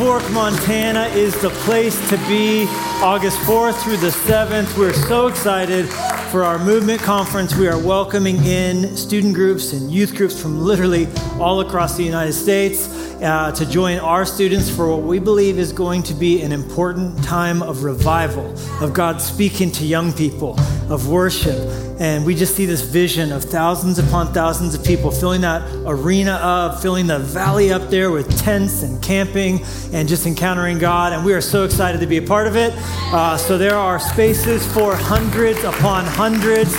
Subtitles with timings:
[0.00, 2.64] Fork, Montana is the place to be
[3.02, 4.74] August 4th through the 7th.
[4.78, 5.90] We're so excited
[6.30, 7.54] for our movement conference.
[7.54, 11.06] We are welcoming in student groups and youth groups from literally
[11.38, 12.88] all across the United States
[13.20, 17.22] uh, to join our students for what we believe is going to be an important
[17.22, 20.56] time of revival, of God speaking to young people,
[20.90, 21.56] of worship.
[22.00, 26.32] And we just see this vision of thousands upon thousands of people filling that arena
[26.32, 29.60] up, filling the valley up there with tents and camping
[29.92, 31.12] and just encountering God.
[31.12, 32.74] And we are so excited to be a part of it.
[33.12, 36.74] Uh, so there are spaces for hundreds upon hundreds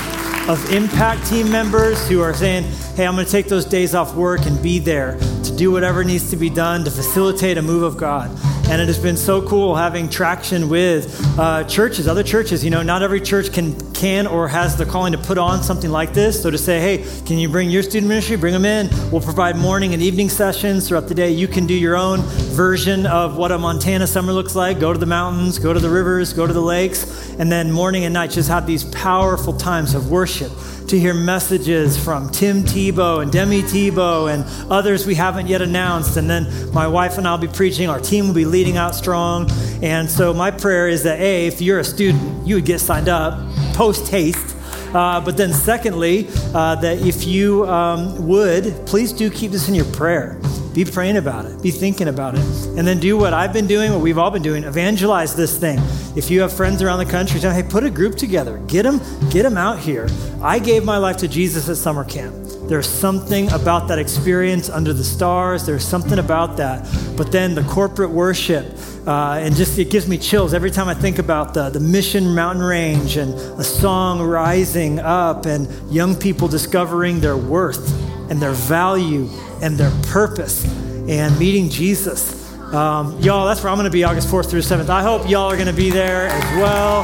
[0.50, 2.64] of impact team members who are saying,
[2.96, 6.04] hey, I'm going to take those days off work and be there to do whatever
[6.04, 8.30] needs to be done to facilitate a move of God.
[8.72, 12.64] And it has been so cool having traction with uh, churches, other churches.
[12.64, 15.92] You know, not every church can can or has the calling to put on something
[15.92, 16.42] like this.
[16.42, 18.38] So to say, hey, can you bring your student ministry?
[18.38, 18.90] Bring them in.
[19.12, 21.32] We'll provide morning and evening sessions throughout the day.
[21.32, 22.22] You can do your own
[22.56, 24.80] version of what a Montana summer looks like.
[24.80, 28.06] Go to the mountains, go to the rivers, go to the lakes, and then morning
[28.06, 30.52] and night just have these powerful times of worship
[30.92, 36.18] to hear messages from Tim Tebow and Demi Tebow and others we haven't yet announced.
[36.18, 37.90] And then my wife and I will be preaching.
[37.90, 39.50] Our team will be leading out strong.
[39.82, 43.08] And so my prayer is that, A, if you're a student, you would get signed
[43.08, 43.40] up
[43.74, 44.58] post haste.
[44.94, 49.76] Uh, but then, secondly, uh, that if you um, would, please do keep this in
[49.76, 50.42] your prayer.
[50.74, 52.46] Be praying about it, be thinking about it.
[52.78, 55.80] And then do what I've been doing, what we've all been doing evangelize this thing.
[56.16, 59.00] If you have friends around the country, tell hey, put a group together, get them,
[59.30, 60.08] get them out here.
[60.42, 62.36] I gave my life to Jesus at summer camp.
[62.70, 65.66] There's something about that experience under the stars.
[65.66, 66.88] There's something about that.
[67.18, 68.66] But then the corporate worship,
[69.06, 72.34] uh, and just it gives me chills every time I think about the, the Mission
[72.34, 78.54] Mountain Range and a song rising up and young people discovering their worth and their
[78.54, 79.28] value
[79.62, 80.64] and their purpose
[81.10, 82.50] and meeting Jesus.
[82.74, 84.88] Um, y'all, that's where I'm going to be August 4th through 7th.
[84.88, 87.04] I hope y'all are going to be there as well.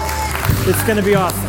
[0.70, 1.47] It's going to be awesome.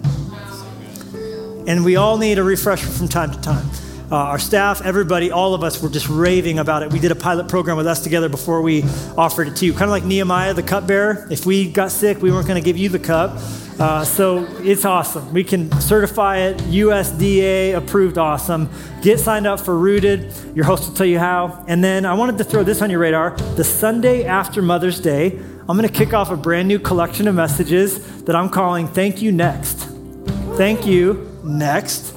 [1.68, 3.68] And we all need a refresher from time to time.
[4.12, 6.92] Uh, our staff, everybody, all of us were just raving about it.
[6.92, 8.84] We did a pilot program with us together before we
[9.16, 9.74] offered it to you.
[9.74, 11.28] Kind of like Nehemiah, the cupbearer.
[11.30, 13.38] If we got sick, we weren't going to give you the cup.
[13.80, 15.32] Uh, so it's awesome.
[15.32, 18.70] We can certify it, USDA approved, awesome.
[19.02, 20.34] Get signed up for Rooted.
[20.56, 21.64] Your host will tell you how.
[21.68, 23.38] And then I wanted to throw this on your radar.
[23.56, 25.38] The Sunday after Mother's Day,
[25.70, 29.22] I'm going to kick off a brand new collection of messages that I'm calling Thank
[29.22, 29.78] You Next.
[30.58, 32.12] Thank You Next,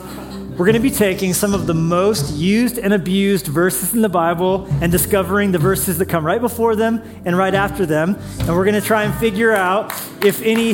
[0.52, 4.08] we're going to be taking some of the most used and abused verses in the
[4.08, 8.16] Bible and discovering the verses that come right before them and right after them.
[8.40, 10.72] And we're going to try and figure out if any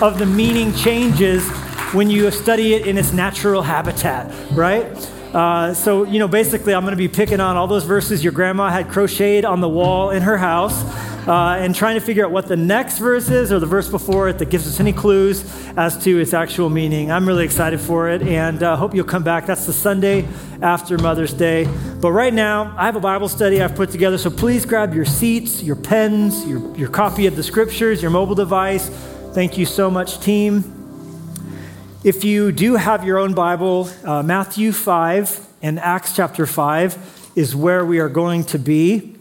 [0.00, 1.46] of the meaning changes
[1.92, 4.86] when you study it in its natural habitat, right?
[5.34, 8.32] Uh, so, you know, basically, I'm going to be picking on all those verses your
[8.32, 10.82] grandma had crocheted on the wall in her house
[11.26, 14.28] uh, and trying to figure out what the next verse is or the verse before
[14.28, 15.44] it that gives us any clues
[15.76, 17.12] as to its actual meaning.
[17.12, 19.46] I'm really excited for it and uh, hope you'll come back.
[19.46, 20.26] That's the Sunday
[20.60, 21.68] after Mother's Day.
[22.00, 25.04] But right now, I have a Bible study I've put together, so please grab your
[25.04, 28.88] seats, your pens, your, your copy of the scriptures, your mobile device.
[29.32, 30.78] Thank you so much, team.
[32.04, 37.54] If you do have your own Bible, uh, Matthew 5 and Acts chapter 5 is
[37.54, 39.16] where we are going to be.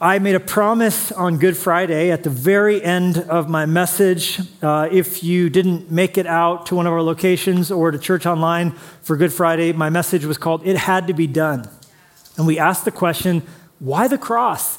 [0.00, 4.38] I made a promise on Good Friday at the very end of my message.
[4.62, 8.24] Uh, if you didn't make it out to one of our locations or to church
[8.24, 8.70] online
[9.02, 11.68] for Good Friday, my message was called It Had to Be Done.
[12.36, 13.42] And we asked the question
[13.80, 14.78] why the cross?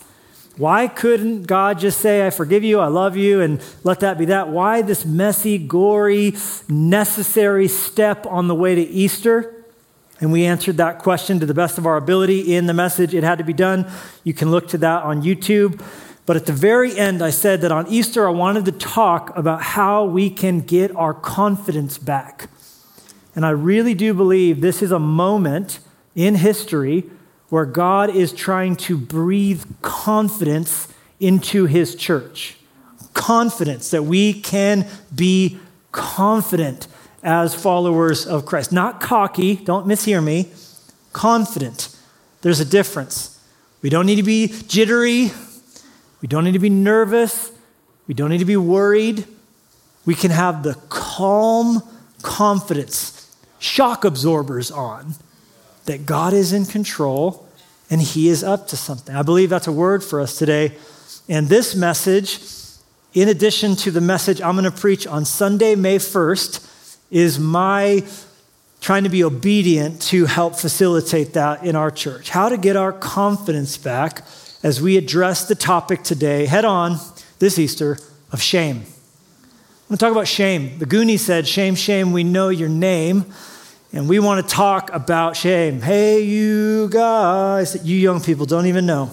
[0.55, 4.23] Why couldn't God just say, I forgive you, I love you, and let that be
[4.25, 4.47] that?
[4.47, 6.33] Why this messy, gory,
[6.69, 9.58] necessary step on the way to Easter?
[10.19, 13.23] And we answered that question to the best of our ability in the message, It
[13.23, 13.89] Had to Be Done.
[14.23, 15.81] You can look to that on YouTube.
[16.25, 19.61] But at the very end, I said that on Easter, I wanted to talk about
[19.61, 22.49] how we can get our confidence back.
[23.33, 25.79] And I really do believe this is a moment
[26.15, 27.09] in history
[27.47, 30.87] where God is trying to breathe confidence
[31.19, 32.57] into his church.
[33.13, 34.85] Confidence that we can
[35.15, 35.59] be
[35.91, 36.87] confident
[37.23, 38.71] as followers of Christ.
[38.71, 40.49] Not cocky, don't mishear me,
[41.13, 41.95] confident.
[42.41, 43.39] There's a difference.
[43.81, 45.31] We don't need to be jittery,
[46.21, 47.51] we don't need to be nervous,
[48.07, 49.25] we don't need to be worried.
[50.05, 51.83] We can have the calm
[52.21, 55.15] confidence, shock absorbers on,
[55.85, 57.47] that God is in control
[57.89, 59.15] and He is up to something.
[59.15, 60.75] I believe that's a word for us today.
[61.27, 62.39] And this message,
[63.13, 66.68] in addition to the message I'm going to preach on Sunday, May 1st,
[67.11, 68.03] is my
[68.81, 72.29] trying to be obedient to help facilitate that in our church.
[72.29, 74.25] How to get our confidence back
[74.63, 76.97] as we address the topic today, head on
[77.39, 77.97] this Easter,
[78.31, 78.77] of shame.
[78.77, 80.77] I'm going to talk about shame.
[80.77, 83.25] The Goonie said, Shame, shame, we know your name.
[83.91, 85.81] And we want to talk about shame.
[85.81, 89.09] Hey, you guys, you young people don't even know.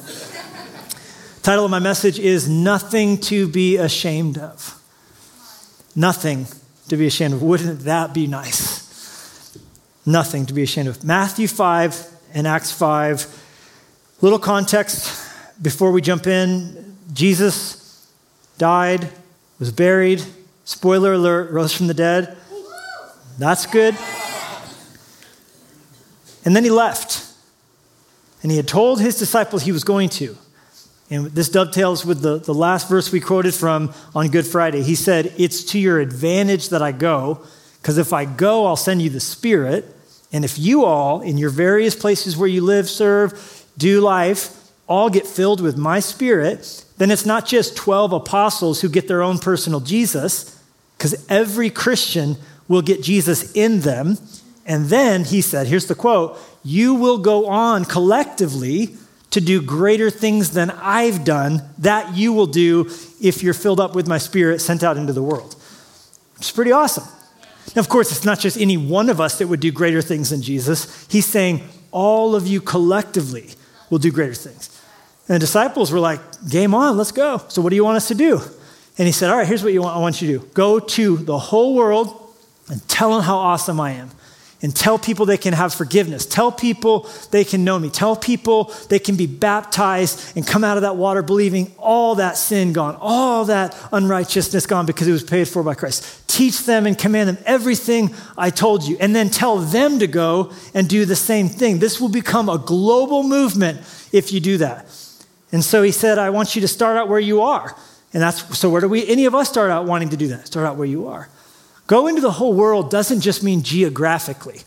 [1.43, 4.83] Title of my message is Nothing to Be Ashamed of.
[5.95, 6.47] Nothing
[6.89, 7.43] to be ashamed of.
[7.43, 9.57] Wouldn't that be nice?
[10.05, 11.05] Nothing to be ashamed of.
[11.05, 13.45] Matthew 5 and Acts 5.
[14.21, 15.27] Little context
[15.61, 16.97] before we jump in.
[17.13, 18.09] Jesus
[18.59, 19.09] died,
[19.59, 20.23] was buried.
[20.65, 22.37] Spoiler alert, rose from the dead.
[23.39, 23.97] That's good.
[26.45, 27.25] And then he left.
[28.43, 30.37] And he had told his disciples he was going to.
[31.11, 34.83] And this dovetails with the, the last verse we quoted from on Good Friday.
[34.83, 37.45] He said, It's to your advantage that I go,
[37.81, 39.85] because if I go, I'll send you the Spirit.
[40.33, 45.09] And if you all, in your various places where you live, serve, do life, all
[45.09, 49.39] get filled with my Spirit, then it's not just 12 apostles who get their own
[49.39, 50.61] personal Jesus,
[50.99, 52.37] because every Christian
[52.67, 54.19] will get Jesus in them.
[54.65, 58.97] And then he said, here's the quote, you will go on collectively
[59.37, 62.89] to do greater things than I've done, that you will do
[63.21, 65.57] if you're filled up with my spirit sent out into the world.
[66.37, 67.05] It's pretty awesome.
[67.75, 70.31] Now, of course, it's not just any one of us that would do greater things
[70.31, 71.07] than Jesus.
[71.11, 73.51] He's saying all of you collectively
[73.91, 74.71] will do greater things.
[75.29, 77.43] And the disciples were like, game on, let's go.
[77.49, 78.41] So, what do you want us to do?
[78.97, 80.79] And he said, All right, here's what you want, I want you to do go
[80.79, 82.35] to the whole world
[82.71, 84.11] and tell them how awesome I am
[84.63, 86.25] and tell people they can have forgiveness.
[86.25, 87.91] Tell people they can know me.
[87.91, 92.37] Tell people they can be baptized and come out of that water believing all that
[92.37, 96.27] sin gone, all that unrighteousness gone because it was paid for by Christ.
[96.29, 100.53] Teach them and command them everything I told you, and then tell them to go
[100.75, 101.79] and do the same thing.
[101.79, 103.81] This will become a global movement
[104.13, 104.87] if you do that.
[105.53, 107.77] And so he said, I want you to start out where you are.
[108.13, 110.47] And that's so where do we any of us start out wanting to do that?
[110.47, 111.29] Start out where you are.
[111.87, 114.61] Go into the whole world doesn't just mean geographically.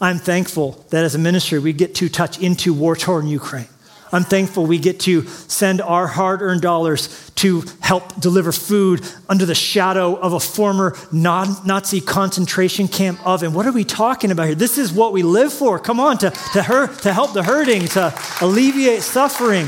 [0.00, 3.68] I'm thankful that as a ministry, we get to touch into war torn Ukraine.
[4.12, 9.44] I'm thankful we get to send our hard earned dollars to help deliver food under
[9.44, 13.52] the shadow of a former Nazi concentration camp oven.
[13.52, 14.54] What are we talking about here?
[14.54, 15.78] This is what we live for.
[15.78, 19.66] Come on, to, to, hurt, to help the hurting, to alleviate suffering.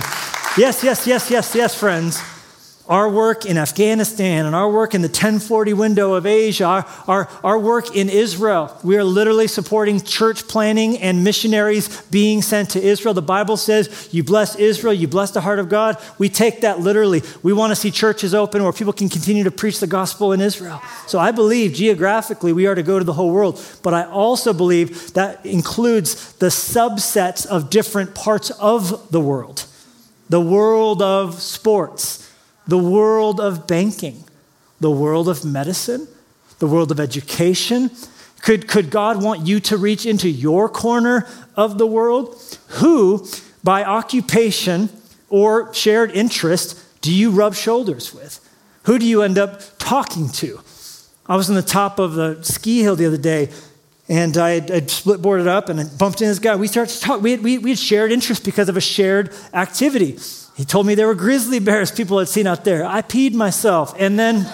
[0.57, 2.23] Yes, yes, yes, yes, yes, friends
[2.89, 7.29] our work in Afghanistan and our work in the 1040 window of Asia, our, our,
[7.45, 8.75] our, work in Israel.
[8.83, 13.13] We are literally supporting church planning and missionaries being sent to Israel.
[13.13, 15.99] The Bible says, You bless Israel, you bless the heart of God.
[16.17, 17.23] We take that literally.
[17.43, 20.41] We want to see churches open where people can continue to preach the gospel in
[20.41, 20.81] Israel.
[21.07, 24.55] So I believe geographically we are to go to the whole world, but I also
[24.55, 29.67] believe that includes the subsets of different parts of the world
[30.31, 32.28] the world of sports
[32.69, 34.23] the world of banking,
[34.79, 36.07] the world of medicine,
[36.59, 37.91] the world of education?
[38.43, 42.41] Could, could God want you to reach into your corner of the world?
[42.69, 43.27] Who,
[43.65, 44.91] by occupation
[45.29, 48.45] or shared interest, do you rub shoulders with?
[48.85, 50.61] Who do you end up talking to?
[51.27, 53.51] I was on the top of the ski hill the other day,
[54.09, 56.57] and I had, split boarded up and I bumped into this guy.
[56.57, 57.21] We started to talk.
[57.21, 60.17] We had, we, we had shared interest because of a shared activity.
[60.59, 62.85] He told me there were grizzly bears people had seen out there.
[62.85, 64.45] I peed myself and then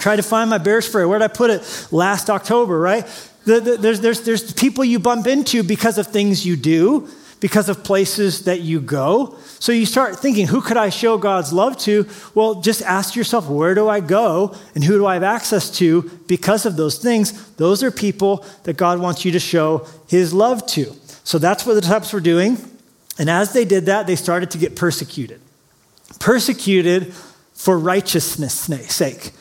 [0.00, 1.04] tried to find my bear spray.
[1.04, 1.88] Where'd I put it?
[1.92, 3.06] Last October, right?
[3.44, 7.68] The, the, there's, there's, there's people you bump into because of things you do, because
[7.68, 9.36] of places that you go.
[9.60, 12.08] So you start thinking, who could I show God's love to?
[12.34, 16.10] Well, just ask yourself, where do I go and who do I have access to
[16.26, 17.52] because of those things?
[17.52, 20.92] Those are people that God wants you to show his love to.
[21.22, 22.58] So that's what the disciples were doing.
[23.18, 25.40] And as they did that, they started to get persecuted.
[26.20, 27.14] Persecuted
[27.54, 29.32] for righteousness' sake.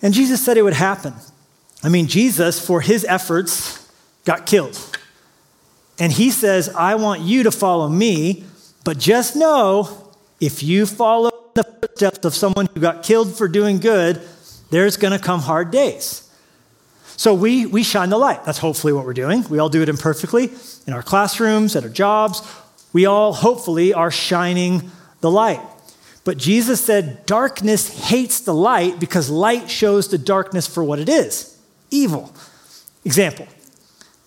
[0.00, 1.14] And Jesus said it would happen.
[1.82, 3.88] I mean, Jesus, for his efforts,
[4.24, 4.78] got killed.
[5.98, 8.44] And he says, I want you to follow me,
[8.84, 10.10] but just know
[10.40, 14.20] if you follow the footsteps of someone who got killed for doing good,
[14.70, 16.28] there's going to come hard days.
[17.16, 18.44] So we, we shine the light.
[18.44, 19.44] That's hopefully what we're doing.
[19.48, 20.50] We all do it imperfectly
[20.86, 22.42] in our classrooms, at our jobs.
[22.92, 25.60] We all hopefully are shining the light.
[26.24, 31.08] But Jesus said, darkness hates the light because light shows the darkness for what it
[31.08, 31.58] is
[31.90, 32.32] evil.
[33.04, 33.46] Example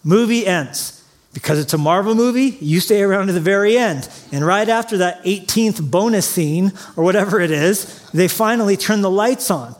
[0.03, 0.91] movie ends.
[1.33, 4.07] Because it's a Marvel movie, you stay around to the very end.
[4.31, 9.11] And right after that 18th bonus scene, or whatever it is, they finally turn the
[9.11, 9.75] lights on.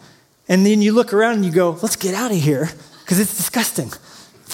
[0.49, 3.37] And then you look around and you go, let's get out of here, because it's
[3.37, 3.93] disgusting.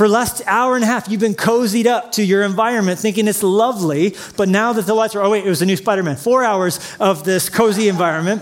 [0.01, 3.27] For the last hour and a half, you've been cozied up to your environment thinking
[3.27, 6.01] it's lovely, but now that the lights are, oh, wait, it was a new Spider
[6.01, 6.15] Man.
[6.15, 8.41] Four hours of this cozy environment.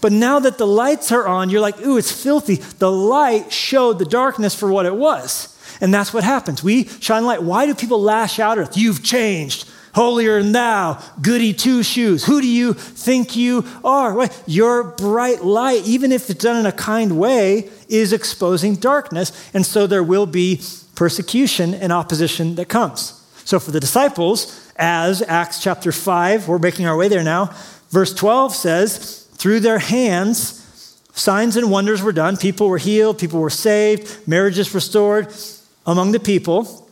[0.00, 2.56] But now that the lights are on, you're like, ooh, it's filthy.
[2.56, 5.56] The light showed the darkness for what it was.
[5.80, 6.64] And that's what happens.
[6.64, 7.40] We shine light.
[7.40, 8.76] Why do people lash out at us?
[8.76, 9.70] You've changed.
[9.94, 12.24] Holier than thou, goody two shoes.
[12.26, 14.12] Who do you think you are?
[14.12, 19.30] Well, Your bright light, even if it's done in a kind way, is exposing darkness.
[19.54, 20.60] And so there will be
[20.96, 23.22] persecution and opposition that comes.
[23.44, 27.54] So for the disciples, as Acts chapter 5, we're making our way there now,
[27.90, 30.62] verse 12 says, through their hands,
[31.12, 32.36] signs and wonders were done.
[32.36, 35.32] People were healed, people were saved, marriages restored
[35.86, 36.88] among the people.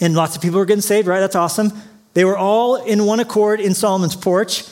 [0.00, 1.20] And lots of people were getting saved, right?
[1.20, 1.72] That's awesome.
[2.14, 4.64] They were all in one accord in Solomon's porch.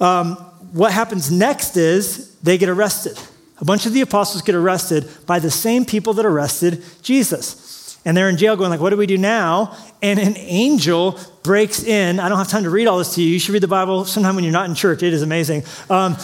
[0.00, 0.36] Um,
[0.72, 3.18] what happens next is they get arrested.
[3.58, 7.74] A bunch of the apostles get arrested by the same people that arrested Jesus.
[8.04, 9.76] And they're in jail going like, what do we do now?
[10.02, 12.20] And an angel breaks in.
[12.20, 13.28] I don't have time to read all this to you.
[13.28, 15.02] You should read the Bible sometime when you're not in church.
[15.02, 15.62] It is amazing.
[15.88, 16.16] Um,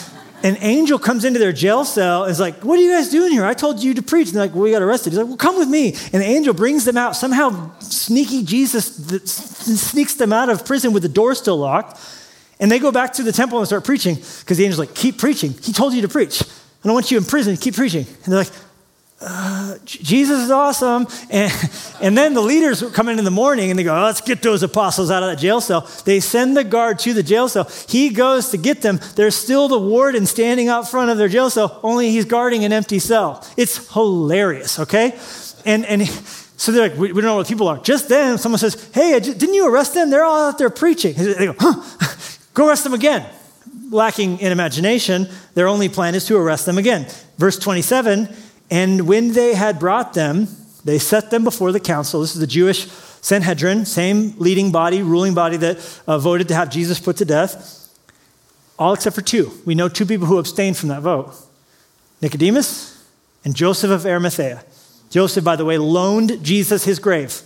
[0.42, 3.30] an angel comes into their jail cell and is like, What are you guys doing
[3.32, 3.44] here?
[3.44, 4.28] I told you to preach.
[4.28, 5.10] And they're like, Well, we got arrested.
[5.10, 5.88] He's like, Well, come with me.
[6.12, 7.14] And the angel brings them out.
[7.14, 8.96] Somehow, sneaky Jesus
[9.26, 12.00] sneaks them out of prison with the door still locked.
[12.58, 15.18] And they go back to the temple and start preaching because the angel's like, Keep
[15.18, 15.54] preaching.
[15.62, 16.42] He told you to preach.
[16.42, 17.56] I don't want you in prison.
[17.56, 18.06] Keep preaching.
[18.06, 18.52] And they're like,
[19.22, 21.06] uh, Jesus is awesome.
[21.28, 21.52] And,
[22.00, 24.40] and then the leaders come in in the morning and they go, oh, let's get
[24.40, 25.88] those apostles out of that jail cell.
[26.04, 27.70] They send the guard to the jail cell.
[27.88, 28.98] He goes to get them.
[29.16, 32.72] There's still the warden standing out front of their jail cell, only he's guarding an
[32.72, 33.46] empty cell.
[33.58, 35.18] It's hilarious, okay?
[35.66, 37.78] And, and so they're like, we, we don't know what people are.
[37.78, 40.08] Just then, someone says, hey, didn't you arrest them?
[40.08, 41.14] They're all out there preaching.
[41.14, 42.06] They go, huh?
[42.54, 43.24] Go arrest them again.
[43.90, 47.06] Lacking in imagination, their only plan is to arrest them again.
[47.38, 48.28] Verse 27
[48.70, 50.48] and when they had brought them,
[50.84, 52.20] they set them before the council.
[52.20, 52.86] This is the Jewish
[53.20, 57.88] Sanhedrin, same leading body, ruling body that uh, voted to have Jesus put to death,
[58.78, 59.52] all except for two.
[59.66, 61.34] We know two people who abstained from that vote
[62.22, 63.06] Nicodemus
[63.44, 64.64] and Joseph of Arimathea.
[65.10, 67.42] Joseph, by the way, loaned Jesus his grave.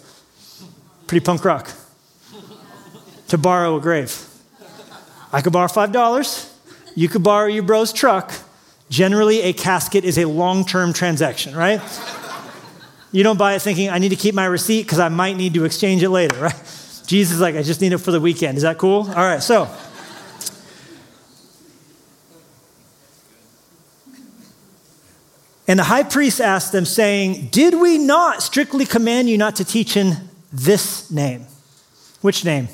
[1.06, 1.70] Pretty punk rock.
[3.28, 4.26] to borrow a grave.
[5.32, 6.52] I could borrow $5.
[6.94, 8.32] You could borrow your bro's truck.
[8.90, 11.80] Generally, a casket is a long term transaction, right?
[13.12, 15.54] you don't buy it thinking, I need to keep my receipt because I might need
[15.54, 17.02] to exchange it later, right?
[17.06, 18.56] Jesus is like, I just need it for the weekend.
[18.56, 19.02] Is that cool?
[19.02, 19.68] All right, so.
[25.66, 29.64] And the high priest asked them, saying, Did we not strictly command you not to
[29.64, 31.46] teach in this name?
[32.20, 32.68] Which name?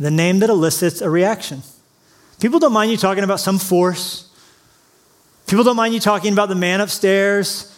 [0.00, 1.62] The name that elicits a reaction.
[2.40, 4.27] People don't mind you talking about some force,
[5.48, 7.74] People don't mind you talking about the man upstairs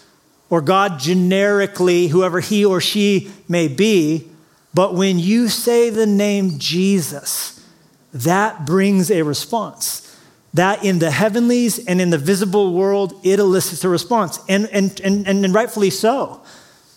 [0.49, 4.29] or God generically, whoever he or she may be.
[4.75, 7.65] But when you say the name Jesus,
[8.13, 10.07] that brings a response.
[10.53, 15.01] That in the heavenlies and in the visible world, it elicits a response, and, and,
[15.01, 16.43] and, and rightfully so.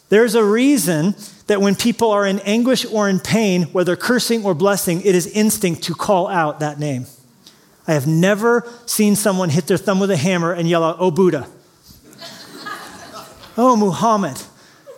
[0.10, 1.14] There's a reason
[1.46, 5.28] that when people are in anguish or in pain, whether cursing or blessing, it is
[5.28, 7.06] instinct to call out that name.
[7.88, 11.12] I have never seen someone hit their thumb with a hammer and yell out, Oh,
[11.12, 11.48] Buddha.
[13.58, 14.42] oh, Muhammad,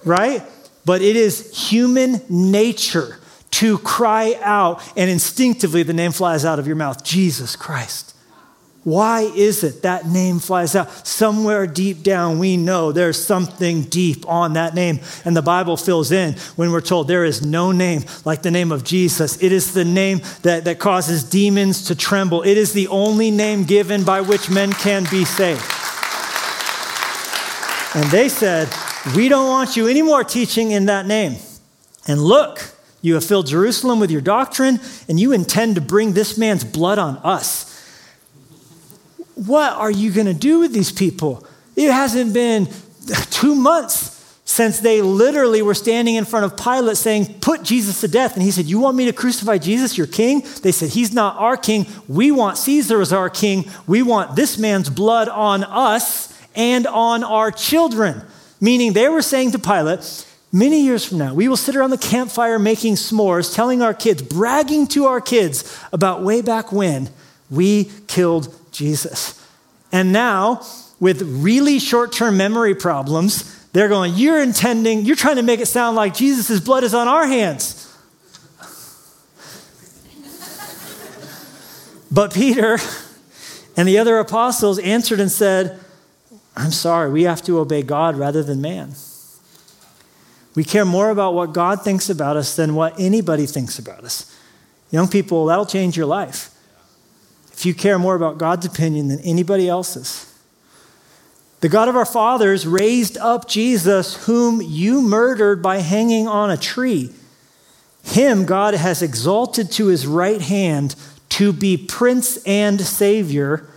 [0.03, 0.43] right?
[0.85, 3.19] But it is human nature
[3.51, 8.14] to cry out, and instinctively the name flies out of your mouth Jesus Christ.
[8.85, 11.07] Why is it that name flies out?
[11.07, 14.99] Somewhere deep down, we know there's something deep on that name.
[15.25, 18.71] And the Bible fills in when we're told there is no name like the name
[18.71, 19.41] of Jesus.
[19.41, 23.63] It is the name that, that causes demons to tremble, it is the only name
[23.63, 25.65] given by which men can be saved.
[27.95, 28.69] And they said,
[29.15, 31.37] We don't want you anymore teaching in that name.
[32.07, 36.37] And look, you have filled Jerusalem with your doctrine, and you intend to bring this
[36.37, 37.74] man's blood on us.
[39.35, 41.45] What are you going to do with these people?
[41.75, 42.67] It hasn't been
[43.29, 44.15] two months
[44.45, 48.35] since they literally were standing in front of Pilate saying, Put Jesus to death.
[48.35, 50.43] And he said, You want me to crucify Jesus, your king?
[50.61, 51.87] They said, He's not our king.
[52.07, 53.65] We want Caesar as our king.
[53.87, 58.21] We want this man's blood on us and on our children.
[58.61, 61.97] Meaning they were saying to Pilate, Many years from now, we will sit around the
[61.97, 67.09] campfire making s'mores, telling our kids, bragging to our kids about way back when
[67.49, 69.41] we killed Jesus.
[69.91, 70.61] And now,
[70.99, 75.67] with really short term memory problems, they're going, You're intending, you're trying to make it
[75.67, 77.81] sound like Jesus' blood is on our hands.
[82.11, 82.77] but Peter
[83.77, 85.79] and the other apostles answered and said,
[86.55, 88.93] I'm sorry, we have to obey God rather than man.
[90.55, 94.33] We care more about what God thinks about us than what anybody thinks about us.
[94.89, 96.54] Young people, that'll change your life
[97.55, 100.31] if you care more about God's opinion than anybody else's.
[101.61, 106.57] The God of our fathers raised up Jesus, whom you murdered by hanging on a
[106.57, 107.11] tree.
[108.03, 110.95] Him God has exalted to his right hand
[111.29, 113.67] to be prince and savior,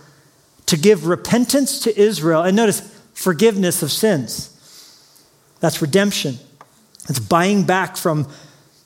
[0.67, 2.43] to give repentance to Israel.
[2.43, 2.81] And notice,
[3.13, 4.55] forgiveness of sins.
[5.61, 6.37] That's redemption.
[7.09, 8.27] It's buying back from,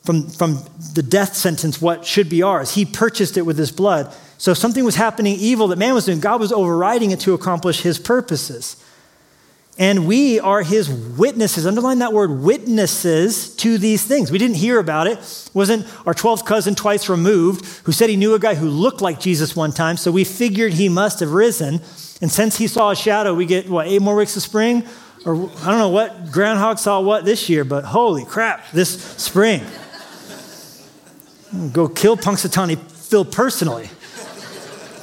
[0.04, 2.74] from, from the death sentence what should be ours.
[2.74, 4.16] He purchased it with his blood.
[4.44, 7.34] So if something was happening evil that man was doing, God was overriding it to
[7.34, 8.76] accomplish his purposes.
[9.78, 11.66] And we are his witnesses.
[11.66, 14.32] Underline that word witnesses to these things.
[14.32, 15.18] We didn't hear about it.
[15.54, 19.18] wasn't our 12th cousin twice removed who said he knew a guy who looked like
[19.18, 21.76] Jesus one time, so we figured he must have risen.
[22.22, 24.84] And since he saw a shadow, we get what, eight more weeks of spring?
[25.26, 29.64] Or I don't know what groundhog saw what this year, but holy crap, this spring.
[31.72, 33.90] Go kill Punxsutawney Phil personally.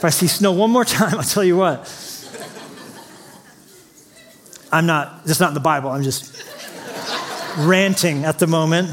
[0.01, 1.81] If I see snow one more time, I'll tell you what.
[4.73, 5.91] I'm not, that's not in the Bible.
[5.91, 6.43] I'm just
[7.59, 8.89] ranting at the moment.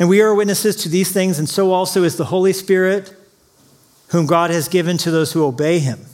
[0.00, 3.14] And we are witnesses to these things, and so also is the Holy Spirit,
[4.08, 6.06] whom God has given to those who obey him.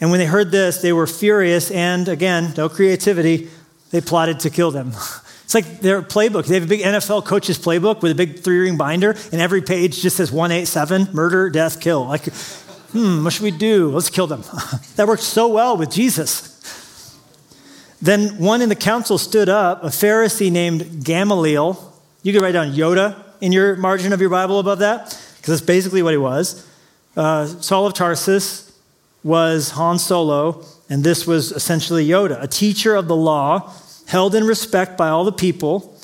[0.00, 3.50] And when they heard this, they were furious, and again, no creativity,
[3.92, 4.94] they plotted to kill them.
[5.56, 6.44] Like their playbook.
[6.44, 9.62] They have a big NFL coach's playbook with a big three ring binder, and every
[9.62, 12.04] page just says 187 murder, death, kill.
[12.04, 12.24] Like,
[12.92, 13.90] hmm, what should we do?
[13.90, 14.42] Let's kill them.
[14.96, 17.18] that worked so well with Jesus.
[18.02, 21.94] Then one in the council stood up, a Pharisee named Gamaliel.
[22.22, 25.06] You could write down Yoda in your margin of your Bible above that,
[25.38, 26.68] because that's basically what he was.
[27.16, 28.78] Uh, Saul of Tarsus
[29.24, 33.72] was Han Solo, and this was essentially Yoda, a teacher of the law
[34.06, 35.96] held in respect by all the people,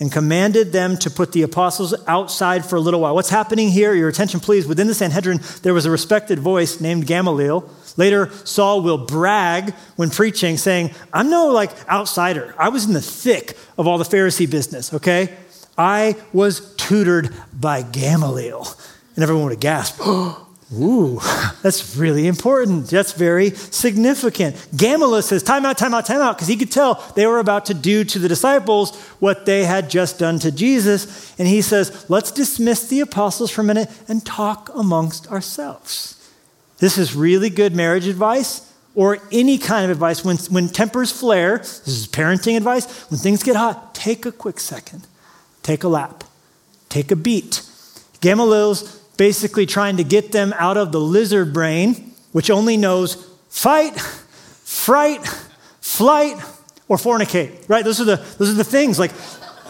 [0.00, 3.14] and commanded them to put the apostles outside for a little while.
[3.14, 3.94] What's happening here?
[3.94, 4.66] Your attention, please.
[4.66, 7.70] Within the Sanhedrin, there was a respected voice named Gamaliel.
[7.96, 12.52] Later, Saul will brag when preaching, saying, I'm no like outsider.
[12.58, 15.36] I was in the thick of all the Pharisee business, okay?
[15.78, 18.66] I was tutored by Gamaliel.
[19.14, 20.00] And everyone would have gasp,
[20.74, 21.20] Ooh,
[21.62, 22.86] that's really important.
[22.86, 24.56] That's very significant.
[24.74, 27.66] Gamaliel says, time out, time out, time out, because he could tell they were about
[27.66, 31.34] to do to the disciples what they had just done to Jesus.
[31.38, 36.18] And he says, let's dismiss the apostles for a minute and talk amongst ourselves.
[36.78, 40.24] This is really good marriage advice or any kind of advice.
[40.24, 44.58] When, when tempers flare, this is parenting advice, when things get hot, take a quick
[44.58, 45.06] second,
[45.62, 46.24] take a lap,
[46.88, 47.62] take a beat.
[48.20, 53.14] Gamaliel's basically trying to get them out of the lizard brain, which only knows
[53.48, 55.26] fight, fright,
[55.80, 56.36] flight,
[56.88, 57.84] or fornicate, right?
[57.84, 58.98] Those are the, those are the things.
[58.98, 59.12] Like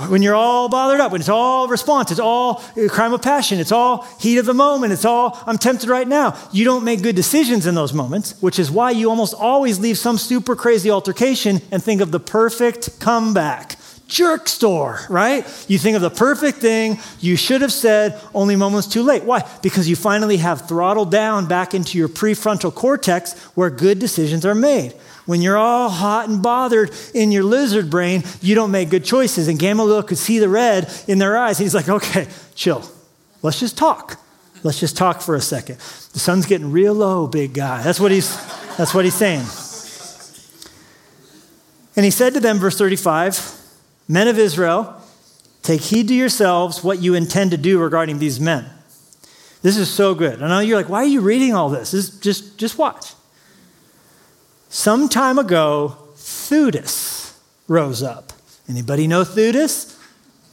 [0.09, 3.73] when you're all bothered up, when it's all response, it's all crime of passion, it's
[3.73, 6.37] all heat of the moment, it's all I'm tempted right now.
[6.53, 9.99] You don't make good decisions in those moments, which is why you almost always leave
[9.99, 13.77] some super crazy altercation and think of the perfect comeback
[14.13, 15.45] jerk store, right?
[15.69, 19.25] You think of the perfect thing you should have said, only moments too late.
[19.25, 19.49] Why?
[19.63, 24.55] Because you finally have throttled down back into your prefrontal cortex where good decisions are
[24.55, 24.93] made.
[25.25, 29.49] When you're all hot and bothered in your lizard brain, you don't make good choices.
[29.49, 31.59] And Gamaliel could see the red in their eyes.
[31.59, 32.85] He's like, okay, chill.
[33.41, 34.21] Let's just talk.
[34.63, 35.77] Let's just talk for a second.
[36.13, 37.83] The sun's getting real low, big guy.
[37.83, 38.37] That's what he's,
[38.77, 39.47] that's what he's saying.
[41.97, 43.62] And he said to them, verse 35,
[44.09, 45.01] Men of Israel,
[45.63, 48.67] take heed to yourselves what you intend to do regarding these men.
[49.63, 50.43] This is so good.
[50.43, 51.93] I know you're like, why are you reading all this?
[51.93, 53.15] this just, just watch.
[54.69, 57.37] Some time ago, Theudas
[57.69, 58.33] rose up.
[58.69, 59.99] Anybody know Theudas?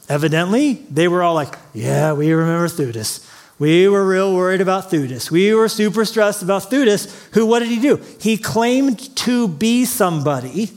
[0.08, 3.26] Evidently, they were all like, yeah, we remember Theudas.
[3.58, 5.30] We were real worried about Theudas.
[5.30, 8.00] We were super stressed about Theudas, who, what did he do?
[8.18, 10.72] He claimed to be somebody,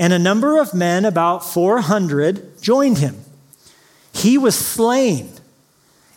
[0.00, 3.22] and a number of men, about 400, joined him.
[4.14, 5.30] He was slain,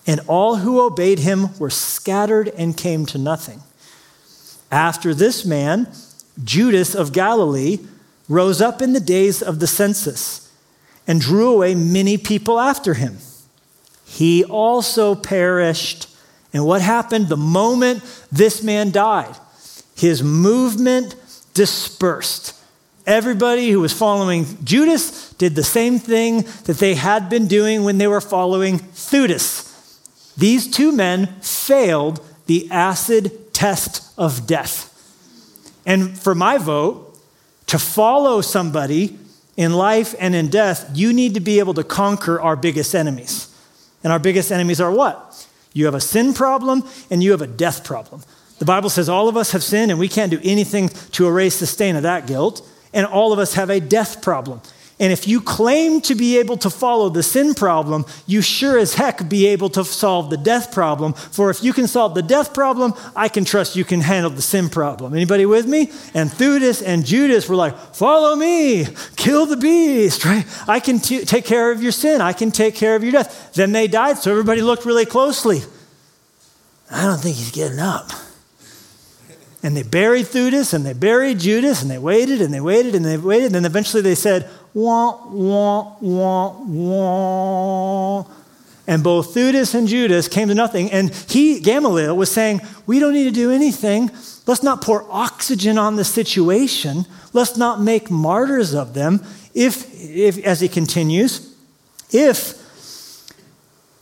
[0.08, 3.62] and all who obeyed him were scattered and came to nothing.
[4.72, 5.91] After this man,
[6.41, 7.80] Judas of Galilee
[8.30, 10.50] rose up in the days of the census
[11.06, 13.17] and drew away many people after him.
[14.06, 16.08] He also perished.
[16.54, 19.36] And what happened the moment this man died?
[19.93, 21.17] His movement
[21.54, 22.62] dispersed.
[23.05, 27.97] Everybody who was following Judas did the same thing that they had been doing when
[27.97, 29.69] they were following Theudas.
[30.37, 34.89] These two men failed the acid test of death.
[35.85, 37.19] And for my vote,
[37.67, 39.17] to follow somebody
[39.57, 43.49] in life and in death, you need to be able to conquer our biggest enemies.
[44.03, 45.47] And our biggest enemies are what?
[45.73, 48.23] You have a sin problem and you have a death problem.
[48.59, 51.59] The Bible says all of us have sinned and we can't do anything to erase
[51.59, 52.67] the stain of that guilt.
[52.93, 54.62] And all of us have a death problem.
[54.99, 58.93] And if you claim to be able to follow the sin problem, you sure as
[58.93, 61.13] heck be able to solve the death problem.
[61.13, 64.43] For if you can solve the death problem, I can trust you can handle the
[64.43, 65.13] sin problem.
[65.13, 65.91] Anybody with me?
[66.13, 70.45] And Theudas and Judas were like, follow me, kill the beast, right?
[70.69, 72.21] I can t- take care of your sin.
[72.21, 73.53] I can take care of your death.
[73.56, 75.62] Then they died, so everybody looked really closely.
[76.91, 78.12] I don't think he's getting up.
[79.63, 83.06] And they buried Theudas and they buried Judas and they waited and they waited and
[83.06, 83.45] they waited.
[83.47, 88.26] And then eventually they said, wah, wah, wah, wah.
[88.86, 90.91] And both Theudas and Judas came to nothing.
[90.91, 94.12] And he, Gamaliel, was saying, We don't need to do anything.
[94.45, 97.06] Let's not pour oxygen on the situation.
[97.32, 99.23] Let's not make martyrs of them.
[99.54, 101.56] If, if as he continues,
[102.12, 102.56] if,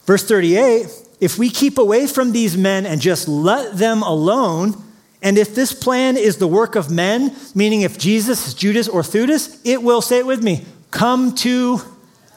[0.06, 0.88] verse 38,
[1.20, 4.82] if we keep away from these men and just let them alone,
[5.22, 9.02] and if this plan is the work of men, meaning if Jesus is Judas or
[9.02, 11.78] Theudas, it will, say it with me, come to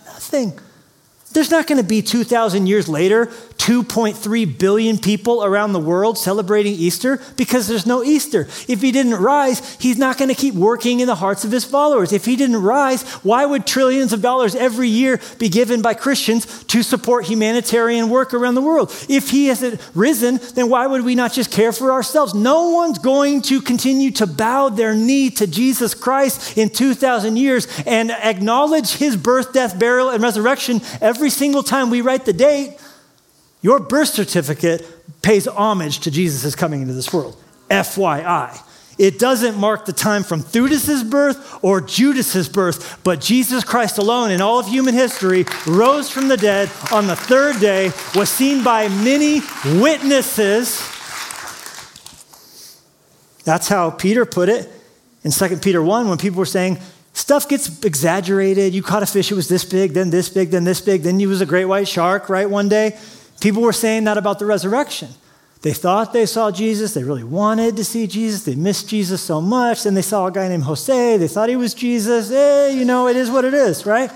[0.04, 0.58] nothing.
[1.34, 3.30] There's not going to be 2,000 years later
[3.64, 8.42] 2.3 billion people around the world celebrating Easter because there's no Easter.
[8.68, 11.64] If he didn't rise, he's not going to keep working in the hearts of his
[11.64, 12.12] followers.
[12.12, 16.62] If he didn't rise, why would trillions of dollars every year be given by Christians
[16.64, 18.94] to support humanitarian work around the world?
[19.08, 22.34] If he hasn't risen, then why would we not just care for ourselves?
[22.34, 27.66] No one's going to continue to bow their knee to Jesus Christ in 2,000 years
[27.86, 32.78] and acknowledge his birth, death, burial, and resurrection every single time we write the date
[33.64, 34.86] your birth certificate
[35.22, 37.34] pays homage to Jesus' coming into this world.
[37.70, 38.62] FYI.
[38.98, 44.32] It doesn't mark the time from Theudas' birth or Judas' birth, but Jesus Christ alone
[44.32, 48.62] in all of human history rose from the dead on the third day, was seen
[48.62, 49.40] by many
[49.80, 50.78] witnesses.
[53.44, 54.70] That's how Peter put it
[55.24, 56.78] in 2 Peter 1 when people were saying,
[57.14, 58.74] Stuff gets exaggerated.
[58.74, 61.20] You caught a fish, it was this big, then this big, then this big, then
[61.20, 62.48] you was a great white shark, right?
[62.50, 62.98] One day.
[63.40, 65.08] People were saying that about the resurrection.
[65.62, 66.92] They thought they saw Jesus.
[66.92, 68.44] They really wanted to see Jesus.
[68.44, 69.84] They missed Jesus so much.
[69.84, 71.16] Then they saw a guy named Jose.
[71.16, 72.28] They thought he was Jesus.
[72.28, 74.10] Hey, you know, it is what it is, right?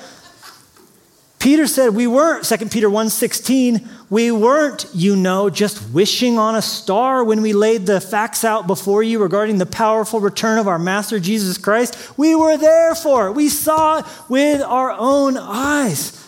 [1.39, 6.63] Peter said we weren't, 2 Peter 1:16, we weren't, you know, just wishing on a
[6.63, 10.79] star when we laid the facts out before you regarding the powerful return of our
[10.79, 11.97] master Jesus Christ.
[12.17, 13.33] We were there for it.
[13.33, 16.25] We saw it with our own eyes.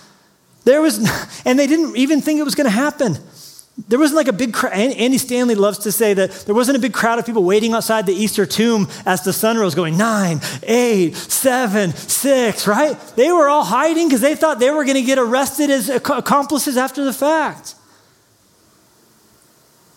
[0.64, 0.98] There was,
[1.44, 3.18] and they didn't even think it was going to happen.
[3.88, 4.74] There wasn't like a big crowd.
[4.74, 8.04] Andy Stanley loves to say that there wasn't a big crowd of people waiting outside
[8.04, 12.98] the Easter tomb as the sun rose, going nine, eight, seven, six, right?
[13.16, 16.76] They were all hiding because they thought they were going to get arrested as accomplices
[16.76, 17.74] after the fact.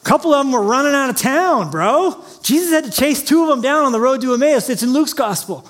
[0.01, 2.23] A couple of them were running out of town, bro.
[2.41, 4.69] Jesus had to chase two of them down on the road to Emmaus.
[4.69, 5.69] It's in Luke's gospel.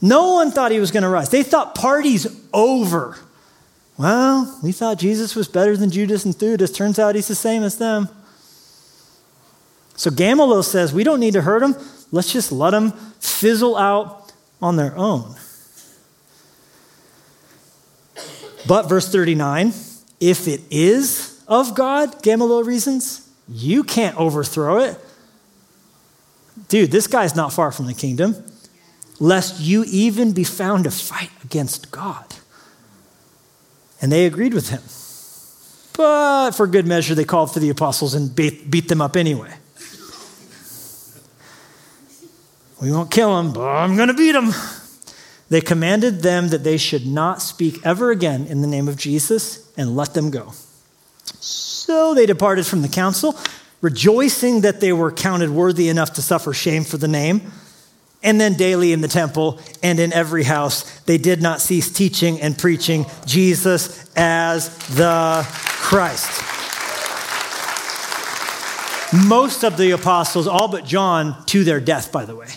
[0.00, 1.28] No one thought he was going to rise.
[1.30, 3.18] They thought party's over.
[3.98, 6.74] Well, we thought Jesus was better than Judas and Theudas.
[6.74, 8.08] Turns out he's the same as them.
[9.96, 11.74] So Gamaliel says, we don't need to hurt them.
[12.12, 14.32] Let's just let them fizzle out
[14.62, 15.34] on their own.
[18.66, 19.72] But verse 39
[20.20, 24.98] if it is of God, Gamaliel reasons, you can't overthrow it.
[26.68, 28.34] Dude, this guy's not far from the kingdom,
[29.20, 32.37] lest you even be found to fight against God.
[34.00, 34.82] And they agreed with him.
[35.96, 39.52] But for good measure, they called for the apostles and beat, beat them up anyway.
[42.80, 44.52] We won't kill them, but I'm going to beat them.
[45.50, 49.68] They commanded them that they should not speak ever again in the name of Jesus
[49.76, 50.52] and let them go.
[51.40, 53.36] So they departed from the council,
[53.80, 57.50] rejoicing that they were counted worthy enough to suffer shame for the name.
[58.22, 62.40] And then daily in the temple and in every house, they did not cease teaching
[62.40, 66.42] and preaching Jesus as the Christ.
[69.26, 72.48] Most of the apostles, all but John, to their death, by the way,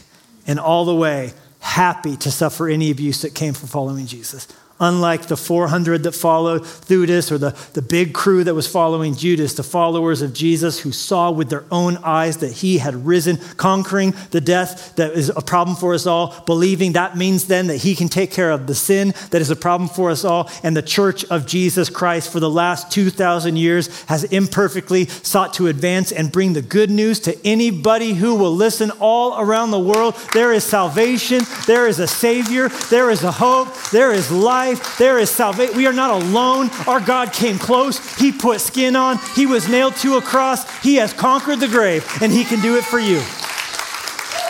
[0.47, 4.47] and all the way happy to suffer any abuse that came from following Jesus
[4.81, 9.53] unlike the 400 that followed Judas or the, the big crew that was following Judas,
[9.53, 14.13] the followers of Jesus who saw with their own eyes that he had risen, conquering
[14.31, 17.95] the death that is a problem for us all, believing that means then that he
[17.95, 20.49] can take care of the sin that is a problem for us all.
[20.63, 25.67] And the church of Jesus Christ for the last 2,000 years has imperfectly sought to
[25.67, 30.15] advance and bring the good news to anybody who will listen all around the world.
[30.33, 34.97] There is salvation, there is a Savior, there is a hope, there is life life.
[34.97, 35.75] There is salvation.
[35.75, 36.69] We are not alone.
[36.87, 38.17] Our God came close.
[38.17, 39.19] He put skin on.
[39.35, 40.81] He was nailed to a cross.
[40.81, 43.19] He has conquered the grave, and He can do it for you.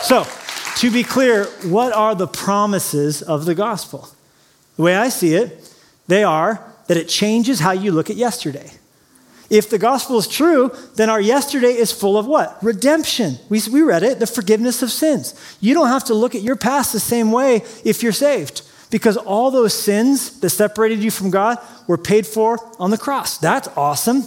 [0.02, 0.26] So,
[0.78, 4.08] to be clear, what are the promises of the gospel?
[4.76, 5.74] The way I see it,
[6.08, 8.70] they are that it changes how you look at yesterday.
[9.50, 12.56] If the gospel is true, then our yesterday is full of what?
[12.62, 13.36] Redemption.
[13.50, 15.34] We, we read it, the forgiveness of sins.
[15.60, 19.16] You don't have to look at your past the same way if you're saved because
[19.16, 23.38] all those sins that separated you from God were paid for on the cross.
[23.38, 24.22] That's awesome.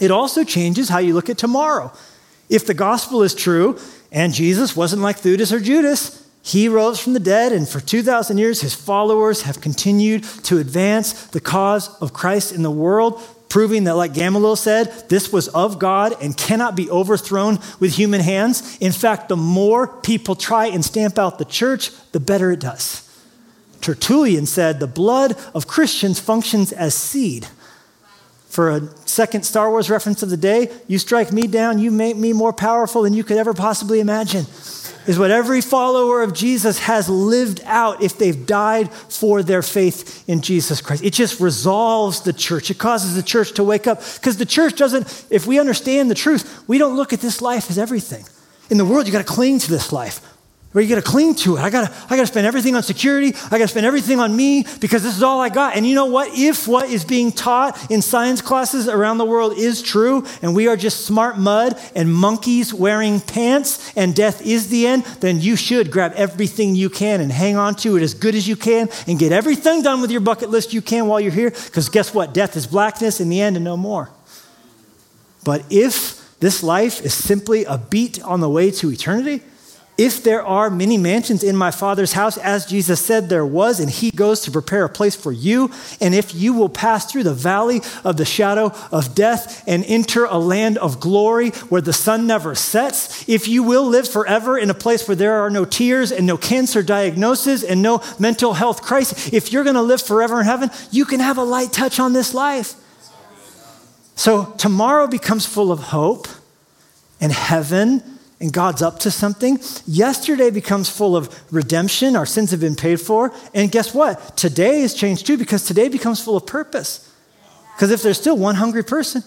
[0.00, 1.92] It also changes how you look at tomorrow.
[2.48, 3.78] If the gospel is true
[4.10, 8.38] and Jesus wasn't like Theudas or Judas, he rose from the dead, and for 2,000
[8.38, 13.20] years, his followers have continued to advance the cause of Christ in the world,
[13.50, 18.22] proving that, like Gamaliel said, this was of God and cannot be overthrown with human
[18.22, 18.78] hands.
[18.80, 23.06] In fact, the more people try and stamp out the church, the better it does.
[23.80, 27.46] Tertullian said the blood of Christians functions as seed.
[28.48, 32.16] For a second Star Wars reference of the day, you strike me down, you make
[32.16, 34.44] me more powerful than you could ever possibly imagine.
[35.06, 40.28] Is what every follower of Jesus has lived out if they've died for their faith
[40.28, 41.04] in Jesus Christ.
[41.04, 42.70] It just resolves the church.
[42.70, 44.02] It causes the church to wake up.
[44.14, 47.70] Because the church doesn't, if we understand the truth, we don't look at this life
[47.70, 48.24] as everything.
[48.68, 50.29] In the world, you got to cling to this life.
[50.72, 51.60] Where you got to cling to it.
[51.60, 53.34] I got to I got to spend everything on security.
[53.46, 55.74] I got to spend everything on me because this is all I got.
[55.74, 56.30] And you know what?
[56.32, 60.68] If what is being taught in science classes around the world is true and we
[60.68, 65.56] are just smart mud and monkeys wearing pants and death is the end, then you
[65.56, 68.88] should grab everything you can and hang on to it as good as you can
[69.08, 72.14] and get everything done with your bucket list you can while you're here because guess
[72.14, 72.32] what?
[72.32, 74.08] Death is blackness in the end and no more.
[75.44, 79.42] But if this life is simply a beat on the way to eternity,
[80.00, 83.90] if there are many mansions in my Father's house, as Jesus said there was, and
[83.90, 87.34] he goes to prepare a place for you, and if you will pass through the
[87.34, 92.26] valley of the shadow of death and enter a land of glory where the sun
[92.26, 96.10] never sets, if you will live forever in a place where there are no tears
[96.10, 100.40] and no cancer diagnosis and no mental health crisis, if you're going to live forever
[100.40, 102.72] in heaven, you can have a light touch on this life.
[104.16, 106.26] So tomorrow becomes full of hope
[107.20, 109.58] and heaven and God's up to something.
[109.86, 112.16] Yesterday becomes full of redemption.
[112.16, 113.32] Our sins have been paid for.
[113.54, 114.36] And guess what?
[114.36, 117.06] Today is changed too because today becomes full of purpose.
[117.76, 119.22] Because if there's still one hungry person,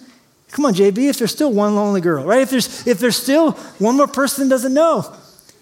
[0.51, 2.41] come on, JB, if there's still one lonely girl, right?
[2.41, 5.11] If there's, if there's still one more person that doesn't know,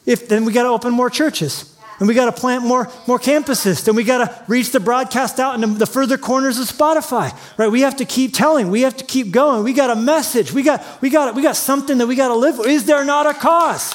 [0.05, 3.19] if, then we got to open more churches and we got to plant more, more
[3.19, 3.85] campuses.
[3.85, 7.67] Then we got to reach the broadcast out in the further corners of Spotify, right?
[7.67, 8.71] We have to keep telling.
[8.71, 9.63] We have to keep going.
[9.63, 10.51] We got a message.
[10.51, 12.67] We got, we got, we got something that we got to live for.
[12.67, 13.93] Is there not a cause?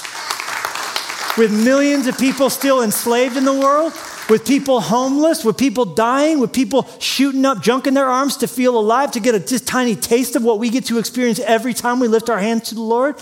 [1.36, 3.92] With millions of people still enslaved in the world,
[4.30, 8.46] with people homeless, with people dying, with people shooting up junk in their arms to
[8.46, 11.74] feel alive, to get a just tiny taste of what we get to experience every
[11.74, 13.16] time we lift our hands to the Lord,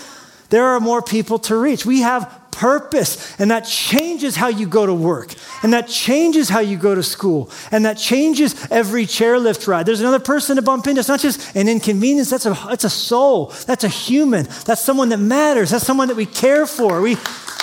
[0.51, 1.87] there are more people to reach.
[1.87, 3.39] We have purpose.
[3.39, 5.33] And that changes how you go to work.
[5.61, 7.51] And that changes how you go to school.
[7.71, 9.85] And that changes every chairlift ride.
[9.85, 10.99] There's another person to bump into.
[10.99, 13.47] It's not just an inconvenience, that's a, that's a soul.
[13.67, 14.45] That's a human.
[14.65, 15.69] That's someone that matters.
[15.69, 17.01] That's someone that we care for.
[17.01, 17.17] We,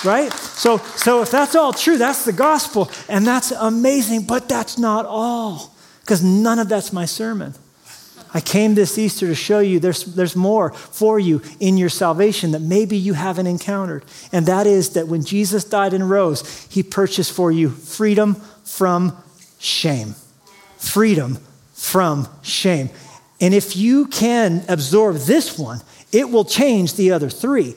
[0.04, 0.32] right?
[0.32, 2.90] So, so if that's all true, that's the gospel.
[3.08, 5.74] And that's amazing, but that's not all.
[6.00, 7.54] Because none of that's my sermon.
[8.34, 12.52] I came this Easter to show you there's, there's more for you in your salvation
[12.52, 14.04] that maybe you haven't encountered.
[14.32, 19.16] And that is that when Jesus died and rose, he purchased for you freedom from
[19.58, 20.14] shame.
[20.78, 21.38] Freedom
[21.74, 22.90] from shame.
[23.40, 25.80] And if you can absorb this one,
[26.12, 27.74] it will change the other three.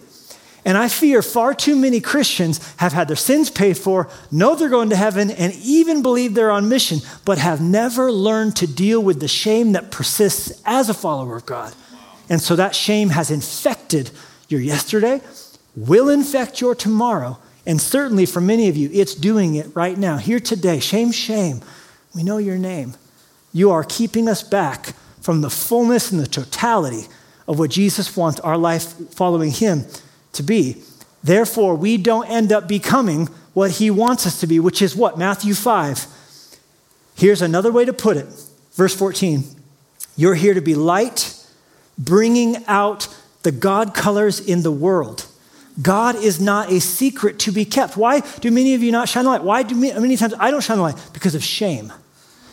[0.65, 4.67] And I fear far too many Christians have had their sins paid for, know they're
[4.67, 9.01] going to heaven, and even believe they're on mission, but have never learned to deal
[9.01, 11.75] with the shame that persists as a follower of God.
[12.30, 14.10] And so that shame has infected
[14.49, 15.21] your yesterday,
[15.75, 20.17] will infect your tomorrow, and certainly for many of you, it's doing it right now.
[20.17, 21.62] Here today, shame, shame.
[22.15, 22.95] We know your name.
[23.54, 27.06] You are keeping us back from the fullness and the totality
[27.47, 29.86] of what Jesus wants our life following Him
[30.36, 30.82] to be.
[31.24, 35.17] Therefore, we don't end up becoming what he wants us to be, which is what?
[35.17, 36.08] Matthew 5.
[37.15, 38.28] Here's another way to put it.
[38.74, 39.43] Verse 14.
[40.17, 41.34] You're here to be light,
[41.98, 43.08] bringing out
[43.43, 45.26] the God colors in the world.
[45.82, 47.98] God is not a secret to be kept.
[47.98, 49.43] Why do many of you not shine the light?
[49.43, 51.10] Why do many, times I don't shine the light?
[51.13, 51.91] Because of shame.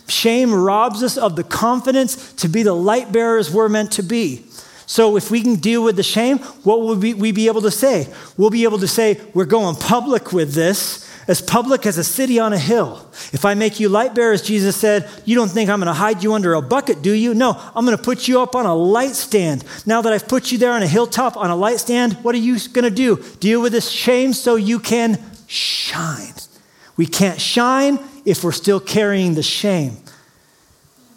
[0.09, 4.45] Shame robs us of the confidence to be the light bearers we're meant to be.
[4.87, 8.09] So, if we can deal with the shame, what will we, be able to say?
[8.37, 12.39] We'll be able to say, We're going public with this, as public as a city
[12.39, 13.09] on a hill.
[13.33, 16.23] If I make you light bearers, Jesus said, You don't think I'm going to hide
[16.23, 17.35] you under a bucket, do you?
[17.35, 19.65] No, I'm going to put you up on a light stand.
[19.87, 22.39] Now that I've put you there on a hilltop on a light stand, what are
[22.39, 23.23] you going to do?
[23.41, 26.35] Deal with this shame so you can shine.
[26.97, 29.97] We can't shine if we're still carrying the shame.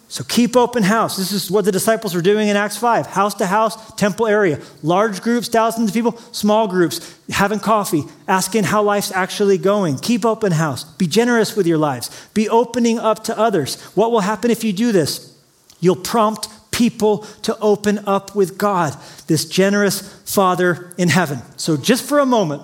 [0.07, 1.17] So keep open house.
[1.17, 4.61] This is what the disciples were doing in Acts 5 house to house, temple area.
[4.83, 9.97] Large groups, thousands of people, small groups, having coffee, asking how life's actually going.
[9.97, 10.83] Keep open house.
[10.83, 12.27] Be generous with your lives.
[12.33, 13.81] Be opening up to others.
[13.95, 15.35] What will happen if you do this?
[15.79, 18.95] You'll prompt people to open up with God,
[19.27, 21.41] this generous Father in heaven.
[21.57, 22.61] So, just for a moment,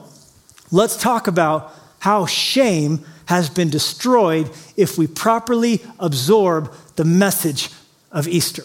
[0.71, 7.71] let's talk about how shame has been destroyed if we properly absorb the message
[8.11, 8.63] of Easter.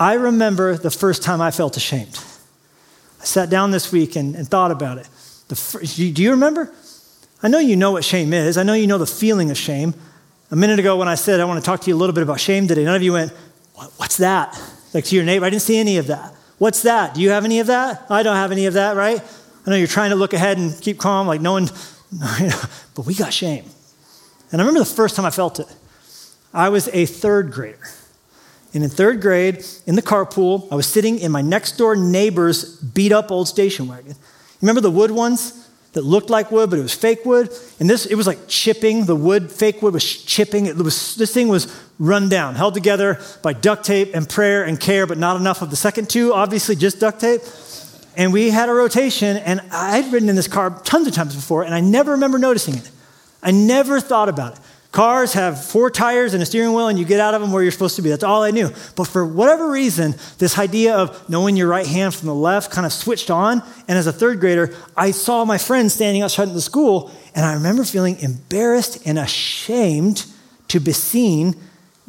[0.00, 2.18] I remember the first time I felt ashamed.
[3.20, 5.06] I sat down this week and, and thought about it.
[5.06, 6.72] First, do you remember?
[7.40, 8.58] I know you know what shame is.
[8.58, 9.94] I know you know the feeling of shame.
[10.50, 12.24] A minute ago, when I said I want to talk to you a little bit
[12.24, 13.30] about shame today, none of you went,
[13.98, 14.60] What's that?
[14.92, 16.34] Like to your neighbor, I didn't see any of that.
[16.58, 17.14] What's that?
[17.14, 18.06] Do you have any of that?
[18.10, 19.22] I don't have any of that, right?
[19.64, 21.68] I know you're trying to look ahead and keep calm, like no one,
[22.96, 23.66] but we got shame.
[24.50, 25.76] And I remember the first time I felt it.
[26.52, 27.88] I was a third grader.
[28.72, 32.76] And in third grade, in the carpool, I was sitting in my next door neighbor's
[32.76, 34.14] beat up old station wagon.
[34.62, 37.50] Remember the wood ones that looked like wood, but it was fake wood?
[37.80, 39.06] And this, it was like chipping.
[39.06, 40.66] The wood, fake wood was chipping.
[40.66, 41.66] It was, this thing was
[41.98, 45.70] run down, held together by duct tape and prayer and care, but not enough of
[45.70, 47.40] the second two, obviously just duct tape.
[48.16, 51.64] And we had a rotation, and I'd ridden in this car tons of times before,
[51.64, 52.88] and I never remember noticing it.
[53.42, 54.58] I never thought about it.
[54.92, 57.62] Cars have four tires and a steering wheel, and you get out of them where
[57.62, 58.08] you're supposed to be.
[58.08, 58.70] That's all I knew.
[58.96, 62.84] But for whatever reason, this idea of knowing your right hand from the left kind
[62.84, 63.62] of switched on.
[63.86, 67.46] And as a third grader, I saw my friends standing outside of the school, and
[67.46, 70.26] I remember feeling embarrassed and ashamed
[70.68, 71.54] to be seen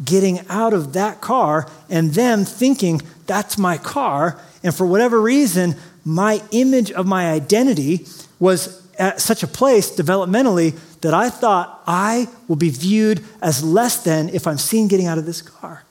[0.04, 4.40] getting out of that car and them thinking, that's my car.
[4.64, 8.08] And for whatever reason, my image of my identity
[8.40, 14.04] was at such a place developmentally that I thought I will be viewed as less
[14.04, 15.84] than if I'm seen getting out of this car.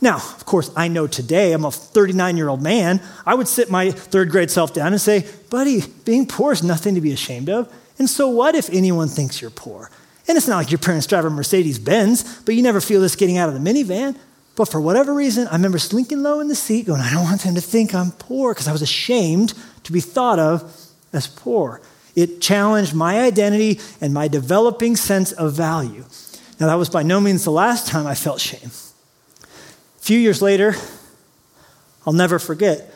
[0.00, 3.70] Now, of course, I know today, I'm a 39 year old man, I would sit
[3.70, 7.48] my third grade self down and say, buddy, being poor is nothing to be ashamed
[7.48, 7.72] of.
[7.98, 9.90] And so what if anyone thinks you're poor?
[10.28, 13.16] And it's not like your parents drive a Mercedes Benz, but you never feel this
[13.16, 14.16] getting out of the minivan.
[14.54, 17.42] But for whatever reason, I remember slinking low in the seat going, I don't want
[17.42, 19.54] them to think I'm poor because I was ashamed
[19.84, 20.62] to be thought of
[21.12, 21.80] as poor.
[22.14, 26.04] It challenged my identity and my developing sense of value.
[26.60, 28.70] Now, that was by no means the last time I felt shame.
[29.42, 30.74] A few years later,
[32.06, 32.92] I'll never forget,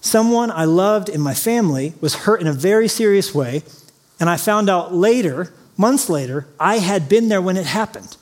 [0.00, 3.62] someone I loved in my family was hurt in a very serious way,
[4.20, 8.16] and I found out later, months later, I had been there when it happened.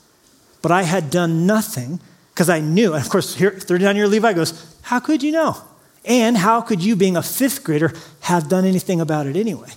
[0.61, 1.99] But I had done nothing
[2.33, 2.93] because I knew.
[2.93, 5.57] And of course, here, 39 year Levi goes, How could you know?
[6.05, 9.69] And how could you, being a fifth grader, have done anything about it anyway?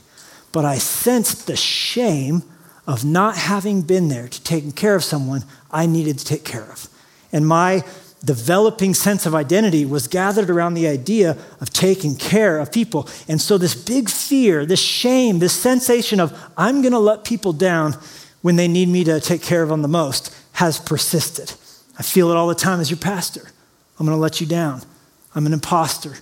[0.52, 2.42] But I sensed the shame
[2.86, 6.70] of not having been there to take care of someone I needed to take care
[6.70, 6.88] of.
[7.32, 7.84] And my
[8.24, 13.08] developing sense of identity was gathered around the idea of taking care of people.
[13.28, 17.52] And so, this big fear, this shame, this sensation of I'm going to let people
[17.52, 17.96] down
[18.42, 21.52] when they need me to take care of them the most has persisted.
[21.98, 23.50] I feel it all the time as your pastor.
[23.98, 24.82] I'm going to let you down.
[25.34, 26.14] I'm an imposter.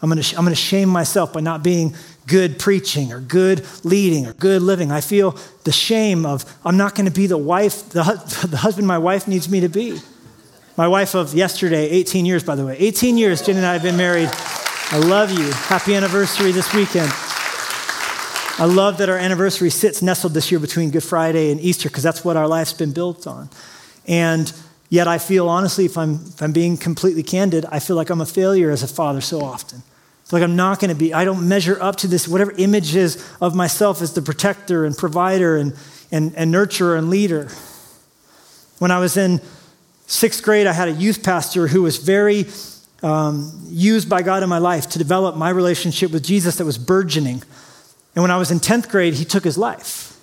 [0.00, 1.94] I'm going to, to shame myself by not being
[2.26, 4.90] good preaching or good leading or good living.
[4.90, 8.02] I feel the shame of I'm not going to be the wife, the,
[8.48, 9.98] the husband my wife needs me to be.
[10.76, 12.76] My wife of yesterday, 18 years, by the way.
[12.78, 14.30] 18 years, Jen and I have been married.
[14.90, 15.50] I love you.
[15.52, 17.12] Happy anniversary this weekend.
[18.58, 22.02] I love that our anniversary sits nestled this year between Good Friday and Easter because
[22.02, 23.50] that's what our life's been built on.
[24.06, 24.52] And
[24.88, 28.20] yet, I feel honestly, if I'm, if I'm being completely candid, I feel like I'm
[28.20, 29.82] a failure as a father so often.
[30.32, 33.22] It's like I'm not going to be, I don't measure up to this, whatever images
[33.42, 35.74] of myself as the protector and provider and,
[36.10, 37.50] and, and nurturer and leader.
[38.78, 39.42] When I was in
[40.06, 42.46] sixth grade, I had a youth pastor who was very
[43.02, 46.78] um, used by God in my life to develop my relationship with Jesus that was
[46.78, 47.42] burgeoning.
[48.14, 50.18] And when I was in 10th grade, he took his life.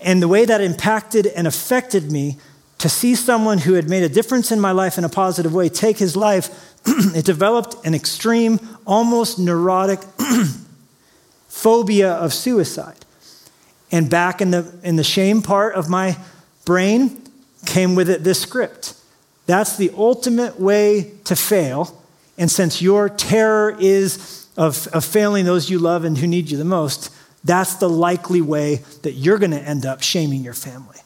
[0.00, 2.38] And the way that impacted and affected me
[2.82, 5.68] to see someone who had made a difference in my life in a positive way
[5.68, 6.72] take his life
[7.14, 10.00] it developed an extreme, almost neurotic
[11.48, 13.06] phobia of suicide.
[13.92, 16.18] And back in the, in the shame part of my
[16.64, 17.22] brain
[17.66, 18.94] came with it this script.
[19.46, 21.96] That's the ultimate way to fail.
[22.36, 26.58] And since your terror is of, of failing those you love and who need you
[26.58, 27.14] the most,
[27.44, 30.98] that's the likely way that you're going to end up shaming your family.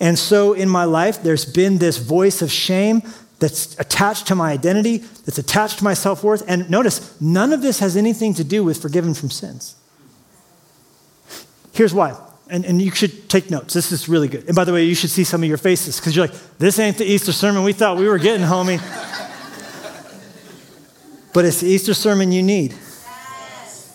[0.00, 3.02] And so in my life, there's been this voice of shame
[3.38, 6.42] that's attached to my identity, that's attached to my self worth.
[6.48, 9.76] And notice, none of this has anything to do with forgiven from sins.
[11.72, 12.16] Here's why.
[12.48, 13.74] And, and you should take notes.
[13.74, 14.46] This is really good.
[14.46, 16.78] And by the way, you should see some of your faces because you're like, this
[16.78, 18.78] ain't the Easter sermon we thought we were getting, homie.
[21.34, 22.74] but it's the Easter sermon you need.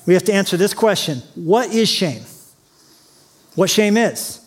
[0.05, 2.23] We have to answer this question What is shame?
[3.55, 4.40] What shame is?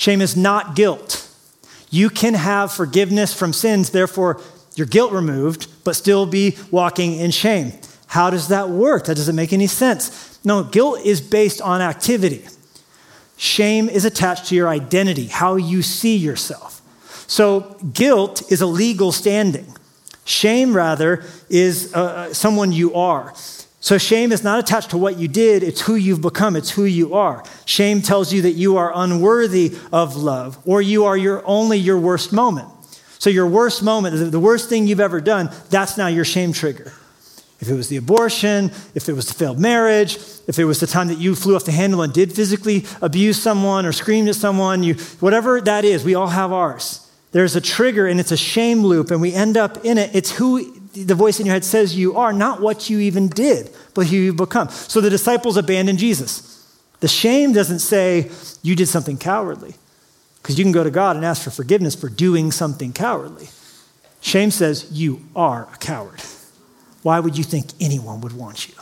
[0.00, 1.28] Shame is not guilt.
[1.90, 4.40] You can have forgiveness from sins, therefore,
[4.74, 7.74] your guilt removed, but still be walking in shame.
[8.06, 9.04] How does that work?
[9.04, 10.40] That doesn't make any sense.
[10.42, 12.46] No, guilt is based on activity.
[13.36, 16.80] Shame is attached to your identity, how you see yourself.
[17.26, 19.76] So, guilt is a legal standing.
[20.24, 23.34] Shame, rather, is uh, uh someone you are.
[23.82, 26.84] So, shame is not attached to what you did, it's who you've become, it's who
[26.84, 27.42] you are.
[27.64, 31.98] Shame tells you that you are unworthy of love, or you are your, only your
[31.98, 32.68] worst moment.
[33.18, 36.92] So, your worst moment, the worst thing you've ever done, that's now your shame trigger.
[37.60, 40.16] If it was the abortion, if it was the failed marriage,
[40.46, 43.40] if it was the time that you flew off the handle and did physically abuse
[43.40, 47.10] someone or screamed at someone, you, whatever that is, we all have ours.
[47.32, 50.10] There's a trigger and it's a shame loop, and we end up in it.
[50.14, 53.70] It's who the voice in your head says you are, not what you even did,
[53.94, 54.68] but who you've become.
[54.68, 56.66] So the disciples abandoned Jesus.
[57.00, 58.30] The shame doesn't say
[58.62, 59.74] you did something cowardly,
[60.42, 63.48] because you can go to God and ask for forgiveness for doing something cowardly.
[64.20, 66.20] Shame says you are a coward.
[67.02, 68.74] Why would you think anyone would want you?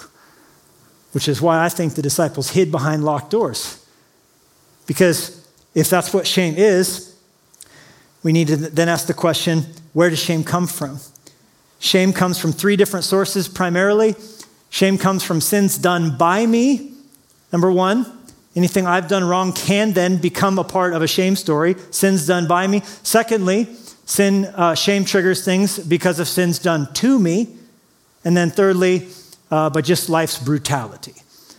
[1.13, 3.85] Which is why I think the disciples hid behind locked doors.
[4.87, 7.15] Because if that's what shame is,
[8.23, 10.99] we need to then ask the question where does shame come from?
[11.79, 14.17] Shame comes from three different sources primarily.
[14.71, 16.93] Shame comes from sins done by me.
[17.53, 18.07] Number one,
[18.57, 21.77] anything I've done wrong can then become a part of a shame story.
[21.91, 22.83] Sins done by me.
[23.03, 23.69] Secondly,
[24.05, 27.49] sin, uh, shame triggers things because of sins done to me.
[28.25, 29.09] And then thirdly,
[29.51, 31.15] uh, but just life's brutality.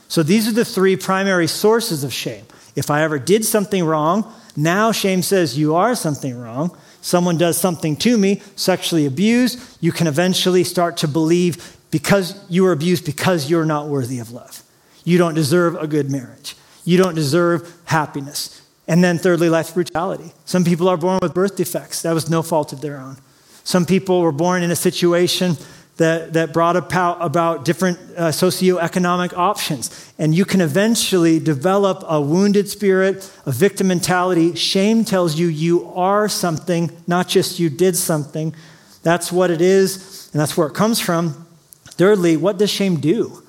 [0.07, 2.45] So these are the three primary sources of shame.
[2.75, 7.57] If I ever did something wrong, now shame says you are something wrong someone does
[7.57, 13.05] something to me, sexually abused, you can eventually start to believe because you were abused
[13.05, 14.63] because you're not worthy of love.
[15.03, 16.55] You don't deserve a good marriage.
[16.85, 18.61] You don't deserve happiness.
[18.87, 20.33] And then, thirdly, life brutality.
[20.45, 22.01] Some people are born with birth defects.
[22.01, 23.17] That was no fault of their own.
[23.63, 25.57] Some people were born in a situation
[25.99, 30.13] that, that brought about, about different uh, socioeconomic options.
[30.17, 34.55] And you can eventually develop a wounded spirit, a victim mentality.
[34.55, 38.55] Shame tells you you are something, not just you did something.
[39.03, 41.45] That's what it is, and that's where it comes from.
[41.83, 43.43] Thirdly, what does shame do?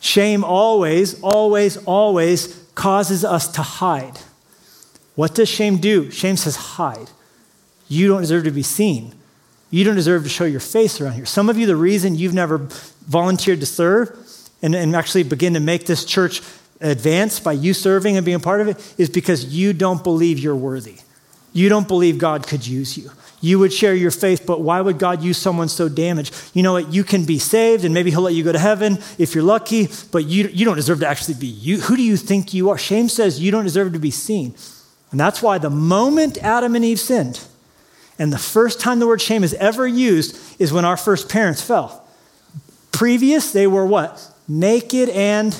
[0.00, 4.18] Shame always, always, always causes us to hide.
[5.16, 6.12] What does shame do?
[6.12, 7.10] Shame says, hide.
[7.88, 9.14] You don't deserve to be seen.
[9.72, 11.24] You don't deserve to show your face around here.
[11.24, 12.58] Some of you, the reason you've never
[13.08, 14.14] volunteered to serve
[14.60, 16.42] and, and actually begin to make this church
[16.82, 20.54] advance by you serving and being part of it is because you don't believe you're
[20.54, 20.96] worthy.
[21.54, 23.10] You don't believe God could use you.
[23.40, 26.34] You would share your faith, but why would God use someone so damaged?
[26.52, 26.92] You know what?
[26.92, 29.88] You can be saved, and maybe He'll let you go to heaven if you're lucky,
[30.12, 31.80] but you, you don't deserve to actually be you.
[31.80, 32.78] Who do you think you are?
[32.78, 34.54] Shame says you don't deserve to be seen.
[35.10, 37.40] And that's why the moment Adam and Eve sinned,
[38.18, 41.62] And the first time the word shame is ever used is when our first parents
[41.62, 42.06] fell.
[42.92, 44.30] Previous, they were what?
[44.46, 45.54] Naked and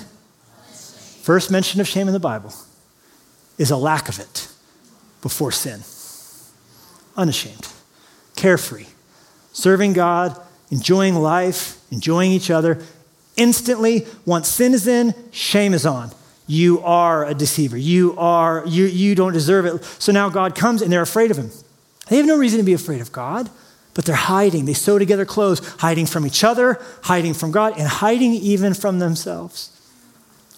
[1.22, 2.52] first mention of shame in the Bible
[3.58, 4.48] is a lack of it
[5.22, 5.80] before sin.
[7.16, 7.68] Unashamed,
[8.36, 8.86] carefree,
[9.52, 10.38] serving God,
[10.70, 12.82] enjoying life, enjoying each other.
[13.36, 16.10] Instantly, once sin is in, shame is on.
[16.46, 17.76] You are a deceiver.
[17.76, 19.84] You are, you, you don't deserve it.
[19.98, 21.50] So now God comes and they're afraid of him.
[22.08, 23.48] They have no reason to be afraid of God,
[23.94, 24.64] but they're hiding.
[24.64, 28.98] They sew together clothes, hiding from each other, hiding from God, and hiding even from
[28.98, 29.70] themselves.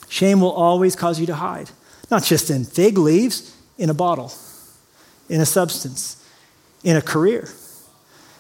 [0.08, 1.70] Shame will always cause you to hide,
[2.10, 4.32] not just in fig leaves, in a bottle,
[5.28, 6.24] in a substance,
[6.84, 7.48] in a career.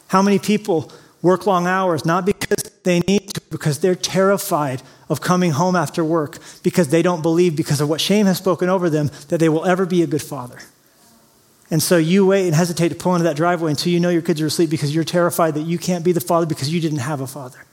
[0.08, 0.92] How many people
[1.22, 6.04] work long hours, not because they need to, because they're terrified of coming home after
[6.04, 9.48] work, because they don't believe, because of what shame has spoken over them, that they
[9.48, 10.58] will ever be a good father.
[11.70, 14.22] And so you wait and hesitate to pull into that driveway until you know your
[14.22, 16.98] kids are asleep because you're terrified that you can't be the father because you didn't
[16.98, 17.64] have a father.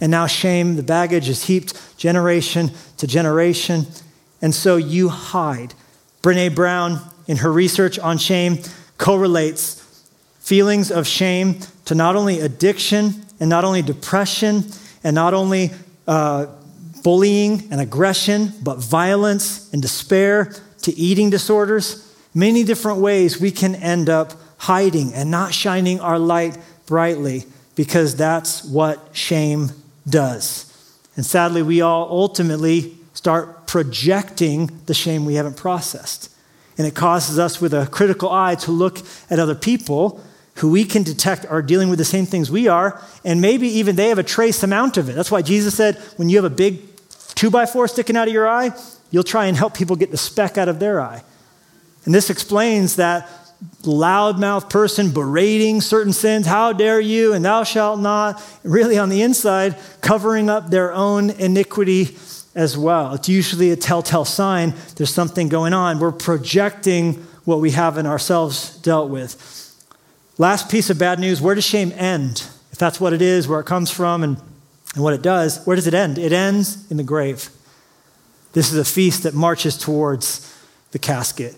[0.00, 3.86] And now shame, the baggage is heaped generation to generation.
[4.42, 5.74] And so you hide.
[6.22, 8.58] Brene Brown, in her research on shame,
[8.98, 9.80] correlates
[10.40, 14.64] feelings of shame to not only addiction and not only depression
[15.02, 15.70] and not only
[16.06, 16.46] uh,
[17.02, 22.03] bullying and aggression, but violence and despair to eating disorders.
[22.34, 27.44] Many different ways we can end up hiding and not shining our light brightly
[27.76, 29.70] because that's what shame
[30.08, 30.70] does.
[31.16, 36.30] And sadly, we all ultimately start projecting the shame we haven't processed.
[36.76, 38.98] And it causes us with a critical eye to look
[39.30, 40.20] at other people
[40.56, 43.96] who we can detect are dealing with the same things we are, and maybe even
[43.96, 45.14] they have a trace amount of it.
[45.14, 46.80] That's why Jesus said, when you have a big
[47.34, 48.70] two by four sticking out of your eye,
[49.10, 51.22] you'll try and help people get the speck out of their eye.
[52.04, 53.28] And this explains that
[53.82, 59.22] loudmouth person berating certain sins, how dare you, and thou shalt not, really on the
[59.22, 62.16] inside, covering up their own iniquity
[62.54, 63.14] as well.
[63.14, 65.98] It's usually a telltale sign there's something going on.
[65.98, 69.60] We're projecting what we have in ourselves dealt with.
[70.38, 72.46] Last piece of bad news where does shame end?
[72.72, 74.36] If that's what it is, where it comes from, and,
[74.94, 76.18] and what it does, where does it end?
[76.18, 77.50] It ends in the grave.
[78.52, 80.52] This is a feast that marches towards
[80.90, 81.54] the casket.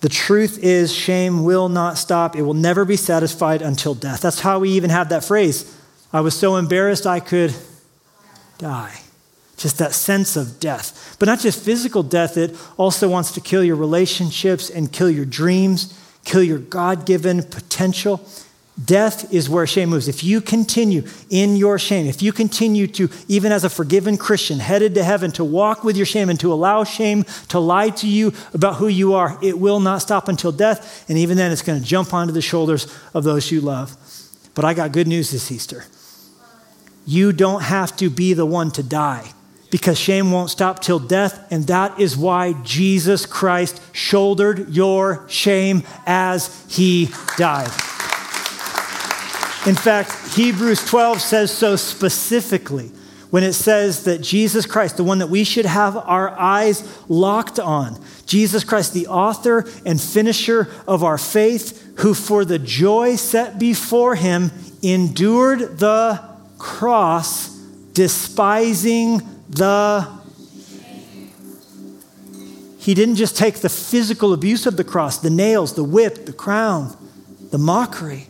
[0.00, 2.36] The truth is, shame will not stop.
[2.36, 4.20] It will never be satisfied until death.
[4.20, 5.76] That's how we even have that phrase.
[6.12, 7.54] I was so embarrassed I could
[8.58, 9.00] die.
[9.56, 11.16] Just that sense of death.
[11.18, 15.24] But not just physical death, it also wants to kill your relationships and kill your
[15.24, 18.24] dreams, kill your God given potential.
[18.82, 20.06] Death is where shame moves.
[20.06, 24.60] If you continue in your shame, if you continue to, even as a forgiven Christian,
[24.60, 28.06] headed to heaven, to walk with your shame and to allow shame to lie to
[28.06, 31.04] you about who you are, it will not stop until death.
[31.08, 33.96] And even then, it's going to jump onto the shoulders of those you love.
[34.54, 35.84] But I got good news this Easter.
[37.04, 39.32] You don't have to be the one to die
[39.70, 45.82] because shame won't stop till death, and that is why Jesus Christ shouldered your shame
[46.06, 47.70] as he died.
[49.66, 52.92] In fact, Hebrews 12 says so specifically
[53.30, 57.58] when it says that Jesus Christ, the one that we should have our eyes locked
[57.58, 63.58] on, Jesus Christ, the author and finisher of our faith, who for the joy set
[63.58, 64.52] before him
[64.82, 66.22] endured the
[66.56, 67.48] cross,
[67.92, 70.08] despising the.
[72.78, 76.32] He didn't just take the physical abuse of the cross, the nails, the whip, the
[76.32, 76.96] crown,
[77.50, 78.27] the mockery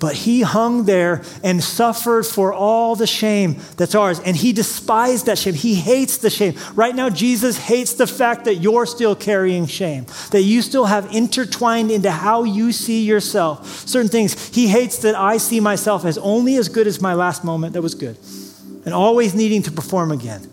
[0.00, 4.20] but he hung there and suffered for all the shame that's ours.
[4.20, 5.54] And he despised that shame.
[5.54, 6.54] He hates the shame.
[6.74, 11.14] Right now, Jesus hates the fact that you're still carrying shame, that you still have
[11.14, 14.48] intertwined into how you see yourself certain things.
[14.54, 17.82] He hates that I see myself as only as good as my last moment that
[17.82, 18.16] was good,
[18.84, 20.50] and always needing to perform again,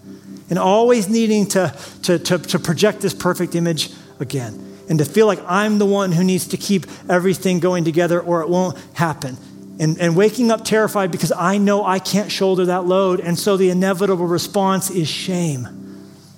[0.49, 5.27] and always needing to, to, to, to project this perfect image again and to feel
[5.27, 9.37] like I'm the one who needs to keep everything going together or it won't happen.
[9.77, 13.19] And, and waking up terrified because I know I can't shoulder that load.
[13.19, 15.84] And so the inevitable response is shame.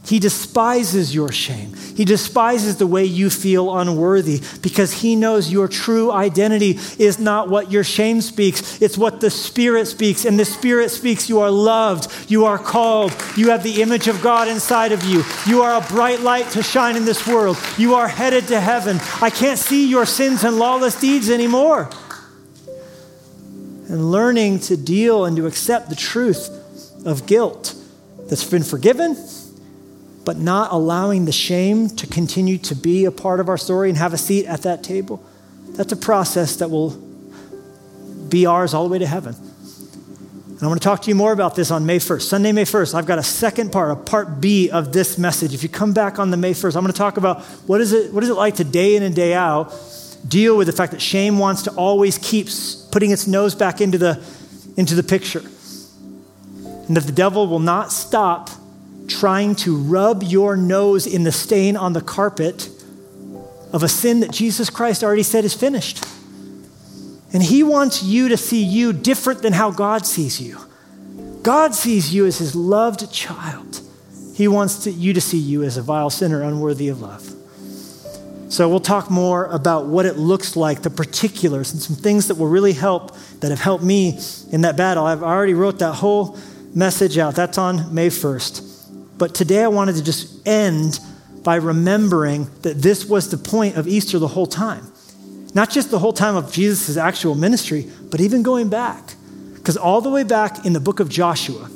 [0.07, 1.73] He despises your shame.
[1.73, 7.49] He despises the way you feel unworthy because he knows your true identity is not
[7.49, 10.23] what your shame speaks, it's what the Spirit speaks.
[10.23, 14.21] And the Spirit speaks you are loved, you are called, you have the image of
[14.21, 17.95] God inside of you, you are a bright light to shine in this world, you
[17.95, 19.01] are headed to heaven.
[19.21, 21.89] I can't see your sins and lawless deeds anymore.
[23.89, 26.49] And learning to deal and to accept the truth
[27.05, 27.75] of guilt
[28.29, 29.17] that's been forgiven
[30.27, 33.97] but not allowing the shame to continue to be a part of our story and
[33.97, 35.23] have a seat at that table.
[35.69, 36.89] That's a process that will
[38.27, 39.33] be ours all the way to heaven.
[39.35, 42.23] And I'm going to talk to you more about this on May 1st.
[42.23, 45.53] Sunday, May 1st, I've got a second part, a part B of this message.
[45.53, 47.93] If you come back on the May 1st, I'm going to talk about what is
[47.93, 49.73] it, what is it like to day in and day out
[50.27, 52.49] deal with the fact that shame wants to always keep
[52.91, 54.21] putting its nose back into the,
[54.75, 55.39] into the picture.
[55.39, 58.49] And that the devil will not stop
[59.07, 62.69] trying to rub your nose in the stain on the carpet
[63.73, 66.05] of a sin that Jesus Christ already said is finished.
[67.33, 70.57] And He wants you to see you different than how God sees you.
[71.43, 73.81] God sees you as His loved child.
[74.33, 77.33] He wants to, you to see you as a vile sinner, unworthy of love.
[78.49, 82.35] So we'll talk more about what it looks like, the particulars, and some things that
[82.35, 84.19] will really help, that have helped me
[84.51, 85.05] in that battle.
[85.05, 86.37] I've already wrote that whole
[86.73, 87.35] message out.
[87.35, 88.66] That's on May 1st.
[89.17, 90.99] But today I wanted to just end
[91.43, 94.91] by remembering that this was the point of Easter the whole time.
[95.53, 99.15] Not just the whole time of Jesus' actual ministry, but even going back.
[99.55, 101.69] Because all the way back in the book of Joshua,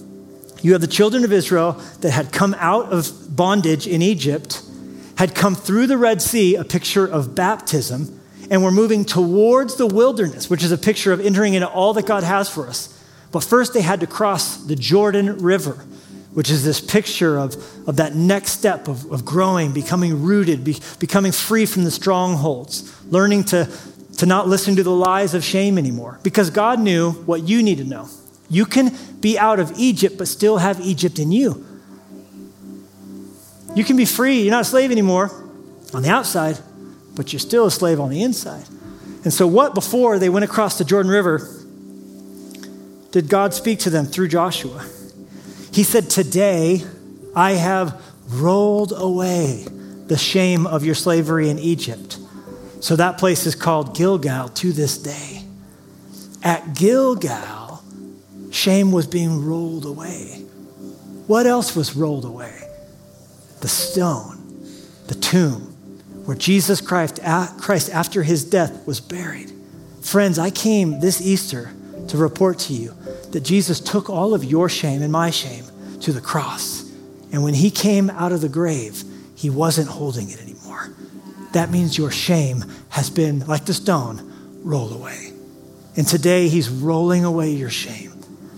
[0.62, 4.62] you have the children of Israel that had come out of bondage in Egypt,
[5.18, 8.20] had come through the Red Sea, a picture of baptism,
[8.50, 12.06] and were moving towards the wilderness, which is a picture of entering into all that
[12.06, 12.98] God has for us.
[13.32, 15.86] But first, they had to cross the Jordan River,
[16.34, 17.56] which is this picture of,
[17.88, 22.92] of that next step of, of growing, becoming rooted, be, becoming free from the strongholds,
[23.12, 23.70] learning to,
[24.18, 26.20] to not listen to the lies of shame anymore.
[26.24, 28.08] Because God knew what you need to know.
[28.50, 31.66] You can be out of Egypt, but still have Egypt in you.
[33.76, 34.42] You can be free.
[34.42, 35.32] You're not a slave anymore
[35.94, 36.60] on the outside,
[37.16, 38.66] but you're still a slave on the inside.
[39.24, 41.48] And so, what before they went across the Jordan River
[43.12, 44.86] did God speak to them through Joshua?
[45.72, 46.84] He said, Today
[47.36, 49.66] I have rolled away
[50.08, 52.18] the shame of your slavery in Egypt.
[52.82, 55.44] So that place is called Gilgal to this day.
[56.44, 57.84] At Gilgal,
[58.52, 60.44] shame was being rolled away.
[61.28, 62.58] What else was rolled away?
[63.62, 64.66] The stone,
[65.08, 65.62] the tomb,
[66.26, 67.20] where Jesus Christ,
[67.60, 69.52] Christ after his death, was buried.
[70.02, 71.72] Friends, I came this Easter
[72.08, 72.96] to report to you
[73.32, 75.66] that Jesus took all of your shame and my shame
[76.02, 76.90] to the cross.
[77.32, 79.04] And when he came out of the grave,
[79.36, 80.90] he wasn't holding it anymore.
[81.54, 84.32] That means your shame has been, like the stone,
[84.64, 85.32] rolled away.
[85.96, 88.12] And today he's rolling away your shame.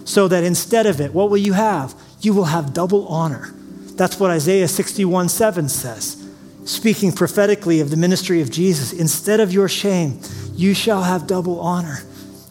[0.05, 1.95] So that instead of it, what will you have?
[2.21, 3.53] You will have double honor.
[3.95, 6.27] That's what Isaiah 61 7 says,
[6.65, 8.91] speaking prophetically of the ministry of Jesus.
[8.91, 10.19] Instead of your shame,
[10.55, 11.99] you shall have double honor.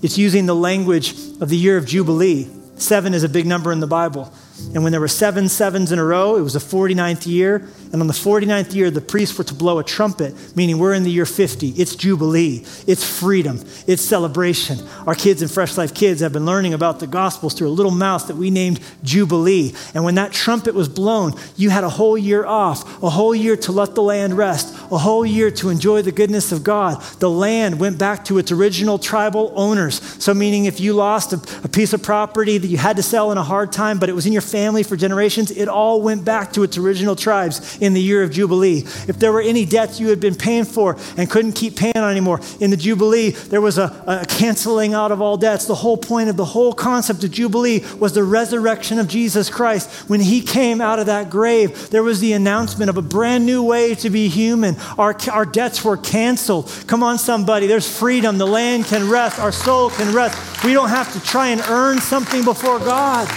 [0.02, 2.48] It's using the language of the year of Jubilee.
[2.76, 4.32] Seven is a big number in the Bible.
[4.74, 7.68] And when there were seven sevens in a row, it was the 49th year.
[7.92, 11.02] And on the 49th year, the priests were to blow a trumpet, meaning we're in
[11.02, 11.70] the year 50.
[11.70, 12.64] It's Jubilee.
[12.86, 13.60] It's freedom.
[13.86, 14.78] It's celebration.
[15.06, 17.92] Our kids in Fresh Life Kids have been learning about the Gospels through a little
[17.92, 19.74] mouse that we named Jubilee.
[19.94, 23.56] And when that trumpet was blown, you had a whole year off, a whole year
[23.58, 27.02] to let the land rest, a whole year to enjoy the goodness of God.
[27.18, 30.00] The land went back to its original tribal owners.
[30.22, 33.32] So, meaning if you lost a, a piece of property that you had to sell
[33.32, 36.24] in a hard time, but it was in your family for generations, it all went
[36.24, 38.80] back to its original tribes in the year of Jubilee.
[39.08, 42.10] If there were any debts you had been paying for and couldn't keep paying on
[42.10, 45.64] anymore, in the Jubilee, there was a, a canceling out of all debts.
[45.64, 49.90] The whole point of the whole concept of Jubilee was the resurrection of Jesus Christ.
[50.08, 53.62] When he came out of that grave, there was the announcement of a brand new
[53.62, 54.76] way to be human.
[54.98, 56.70] Our, our debts were canceled.
[56.86, 57.66] Come on, somebody.
[57.66, 58.38] There's freedom.
[58.38, 59.38] The land can rest.
[59.38, 60.64] Our soul can rest.
[60.64, 63.28] We don't have to try and earn something before God.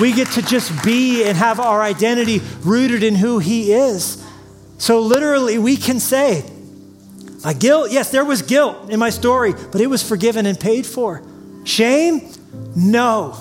[0.00, 4.24] We get to just be and have our identity rooted in who He is.
[4.78, 6.44] So, literally, we can say,
[7.44, 10.86] My guilt, yes, there was guilt in my story, but it was forgiven and paid
[10.86, 11.22] for.
[11.64, 12.32] Shame?
[12.76, 13.36] No.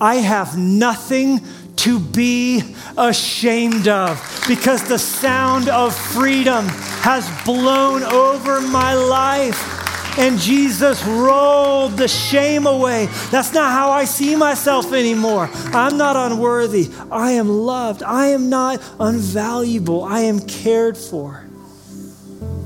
[0.00, 1.40] I have nothing
[1.82, 2.62] to be
[2.96, 6.66] ashamed of because the sound of freedom
[7.02, 9.80] has blown over my life
[10.16, 13.06] and Jesus rolled the shame away.
[13.30, 15.50] That's not how I see myself anymore.
[15.72, 16.88] I'm not unworthy.
[17.10, 18.04] I am loved.
[18.04, 20.08] I am not unvaluable.
[20.08, 21.46] I am cared for.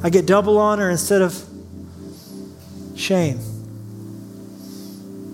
[0.02, 1.42] I get double honor instead of
[2.96, 3.38] shame.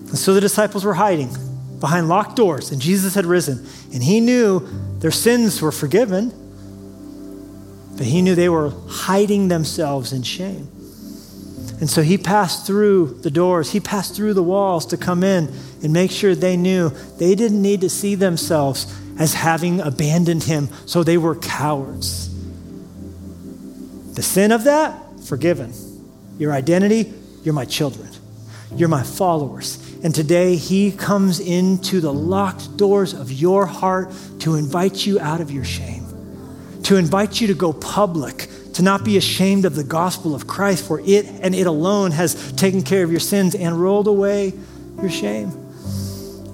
[0.07, 1.35] And so the disciples were hiding
[1.83, 3.67] behind locked doors, and Jesus had risen.
[3.93, 4.65] And he knew
[4.99, 6.31] their sins were forgiven,
[7.97, 10.69] but he knew they were hiding themselves in shame.
[11.81, 15.53] And so he passed through the doors, he passed through the walls to come in
[15.83, 18.87] and make sure they knew they didn't need to see themselves
[19.19, 22.33] as having abandoned him, so they were cowards.
[24.13, 25.73] The sin of that, forgiven.
[26.39, 27.11] your identity,
[27.43, 28.09] you're my children.
[28.73, 29.82] You're my followers.
[30.03, 35.39] And today, He comes into the locked doors of your heart to invite you out
[35.39, 36.05] of your shame,
[36.83, 40.85] to invite you to go public, to not be ashamed of the gospel of Christ,
[40.85, 44.53] for it and it alone has taken care of your sins and rolled away
[45.01, 45.51] your shame.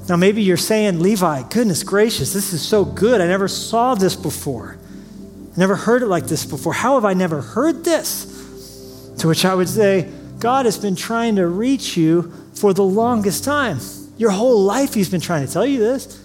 [0.08, 3.22] Now, maybe you're saying, Levi, goodness gracious, this is so good.
[3.22, 4.78] I never saw this before.
[5.56, 6.74] I never heard it like this before.
[6.74, 8.26] How have I never heard this?
[9.20, 13.44] To which I would say, God has been trying to reach you for the longest
[13.44, 13.80] time.
[14.18, 16.22] Your whole life, He's been trying to tell you this.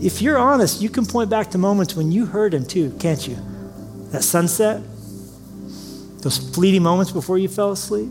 [0.00, 3.26] If you're honest, you can point back to moments when you heard Him too, can't
[3.28, 3.36] you?
[4.12, 4.82] That sunset,
[6.22, 8.08] those fleeting moments before you fell asleep,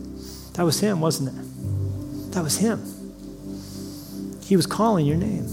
[0.54, 2.34] that was Him, wasn't it?
[2.34, 2.84] That was Him.
[4.44, 5.48] He was calling your name.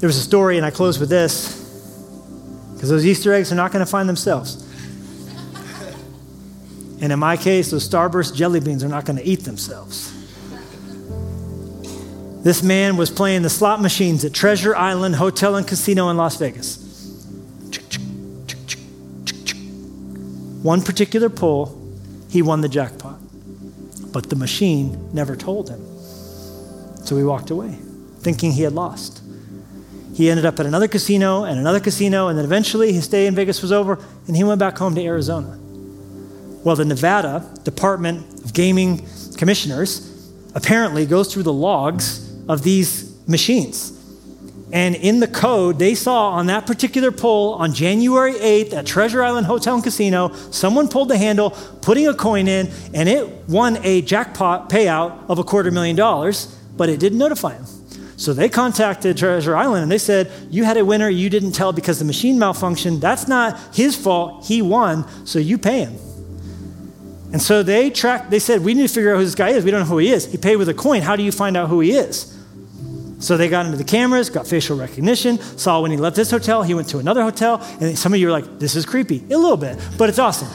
[0.00, 1.56] There was a story, and I close with this,
[2.74, 4.64] because those Easter eggs are not going to find themselves.
[7.00, 10.12] And in my case, those Starburst jelly beans are not going to eat themselves.
[12.42, 16.36] This man was playing the slot machines at Treasure Island Hotel and Casino in Las
[16.36, 16.84] Vegas.
[20.62, 21.78] One particular pull,
[22.30, 23.18] he won the jackpot.
[24.12, 25.84] But the machine never told him.
[27.04, 27.78] So he walked away,
[28.20, 29.22] thinking he had lost.
[30.14, 33.34] He ended up at another casino and another casino, and then eventually his stay in
[33.34, 35.58] Vegas was over, and he went back home to Arizona.
[36.68, 39.08] Well, the Nevada Department of Gaming
[39.38, 43.98] Commissioners apparently goes through the logs of these machines.
[44.70, 49.22] And in the code, they saw on that particular pull on January 8th at Treasure
[49.22, 53.78] Island Hotel and Casino, someone pulled the handle, putting a coin in, and it won
[53.82, 57.64] a jackpot payout of a quarter million dollars, but it didn't notify them.
[58.18, 61.72] So they contacted Treasure Island and they said, You had a winner, you didn't tell
[61.72, 63.00] because the machine malfunctioned.
[63.00, 64.44] That's not his fault.
[64.44, 65.98] He won, so you pay him.
[67.32, 69.64] And so they tracked, they said, We need to figure out who this guy is.
[69.64, 70.30] We don't know who he is.
[70.30, 71.02] He paid with a coin.
[71.02, 72.34] How do you find out who he is?
[73.20, 76.62] So they got into the cameras, got facial recognition, saw when he left this hotel,
[76.62, 79.24] he went to another hotel, and some of you are like, This is creepy.
[79.30, 80.48] A little bit, but it's awesome.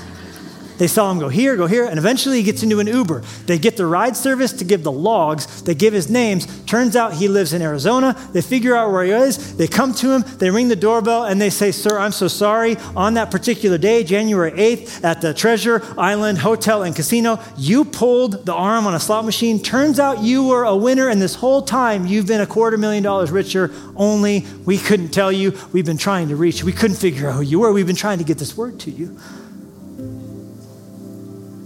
[0.78, 3.22] They saw him go here, go here, and eventually he gets into an Uber.
[3.46, 5.64] They get the ride service to give the logs.
[5.64, 6.48] They give his names.
[6.66, 8.16] Turns out he lives in Arizona.
[8.34, 9.58] They figure out where he is.
[9.58, 10.24] They come to him.
[10.38, 12.78] They ring the doorbell and they say, Sir, I'm so sorry.
[12.96, 18.46] On that particular day, January 8th, at the Treasure Island Hotel and Casino, you pulled
[18.46, 19.62] the arm on a slot machine.
[19.62, 23.04] Turns out you were a winner, and this whole time you've been a quarter million
[23.04, 23.72] dollars richer.
[23.96, 25.58] Only we couldn't tell you.
[25.72, 26.66] We've been trying to reach you.
[26.66, 27.72] We couldn't figure out who you were.
[27.72, 29.18] We've been trying to get this word to you.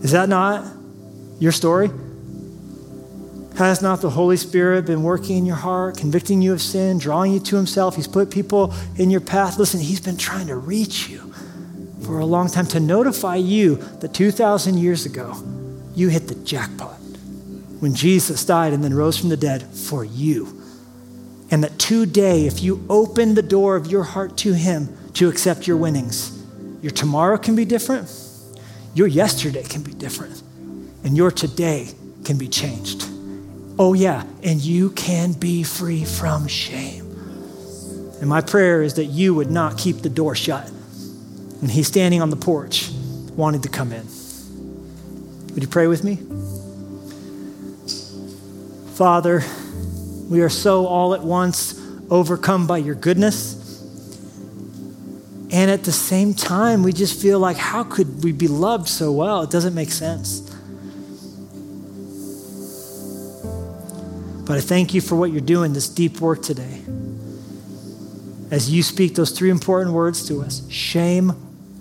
[0.04, 0.66] Is that not
[1.39, 1.89] your story?
[3.58, 7.34] Has not the Holy Spirit been working in your heart, convicting you of sin, drawing
[7.34, 7.95] you to Himself?
[7.95, 9.58] He's put people in your path.
[9.58, 11.34] Listen, He's been trying to reach you
[12.04, 15.36] for a long time to notify you that 2,000 years ago,
[15.95, 17.00] you hit the jackpot
[17.80, 20.62] when Jesus died and then rose from the dead for you.
[21.50, 25.66] And that today, if you open the door of your heart to Him to accept
[25.66, 26.43] your winnings,
[26.84, 28.08] your tomorrow can be different
[28.98, 30.41] your yesterday can be different,
[31.04, 31.88] and your today
[32.26, 33.06] can be changed.
[33.78, 37.06] Oh, yeah, and you can be free from shame.
[38.20, 40.68] And my prayer is that you would not keep the door shut.
[41.62, 42.89] And he's standing on the porch
[43.36, 44.08] wanting to come in.
[45.54, 46.16] Would you pray with me?
[48.95, 49.43] Father,
[50.28, 51.80] we are so all at once
[52.10, 53.57] overcome by your goodness
[55.52, 59.12] and at the same time, we just feel like, how could we be loved so
[59.12, 59.43] well?
[59.43, 60.41] It doesn't make sense.
[64.45, 66.82] But I thank you for what you're doing, this deep work today.
[68.50, 71.34] As you speak those three important words to us shame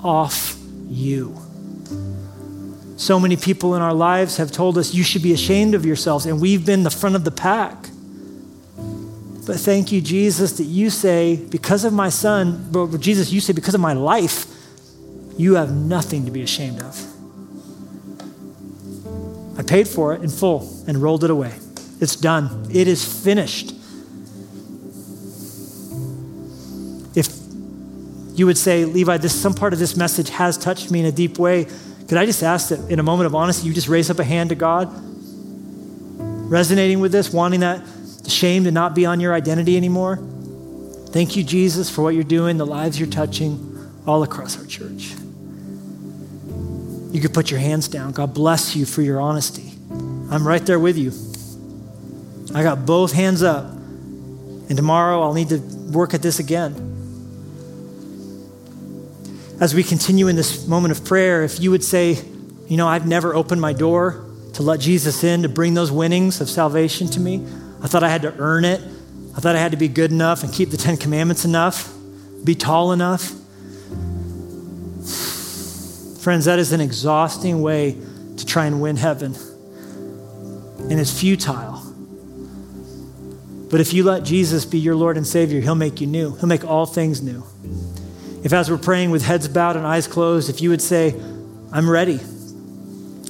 [0.02, 0.56] off
[0.88, 1.36] you.
[2.96, 6.26] So many people in our lives have told us you should be ashamed of yourselves,
[6.26, 7.90] and we've been the front of the pack.
[9.46, 13.52] But thank you, Jesus, that you say, because of my son, but Jesus, you say,
[13.52, 14.46] because of my life,
[15.38, 17.00] you have nothing to be ashamed of.
[19.56, 21.54] I paid for it in full and rolled it away.
[22.00, 23.72] It's done, it is finished.
[27.14, 27.28] If
[28.36, 31.12] you would say, Levi, this, some part of this message has touched me in a
[31.12, 31.68] deep way,
[32.08, 34.24] could I just ask that in a moment of honesty, you just raise up a
[34.24, 34.90] hand to God?
[36.50, 37.82] Resonating with this, wanting that
[38.28, 40.16] shame to not be on your identity anymore.
[41.08, 45.14] Thank you, Jesus, for what you're doing, the lives you're touching all across our church.
[47.10, 48.12] You could put your hands down.
[48.12, 49.72] God bless you for your honesty.
[50.30, 51.12] I'm right there with you.
[52.54, 53.64] I got both hands up.
[54.68, 55.58] And tomorrow I'll need to
[55.92, 56.74] work at this again.
[59.60, 62.18] As we continue in this moment of prayer, if you would say,
[62.66, 66.40] You know, I've never opened my door to let Jesus in to bring those winnings
[66.40, 67.46] of salvation to me.
[67.86, 68.80] I thought I had to earn it.
[69.36, 71.94] I thought I had to be good enough and keep the Ten Commandments enough,
[72.42, 73.22] be tall enough.
[76.20, 77.96] Friends, that is an exhausting way
[78.38, 79.36] to try and win heaven.
[80.80, 81.80] And it's futile.
[83.70, 86.34] But if you let Jesus be your Lord and Savior, He'll make you new.
[86.34, 87.44] He'll make all things new.
[88.42, 91.14] If, as we're praying with heads bowed and eyes closed, if you would say,
[91.70, 92.18] I'm ready,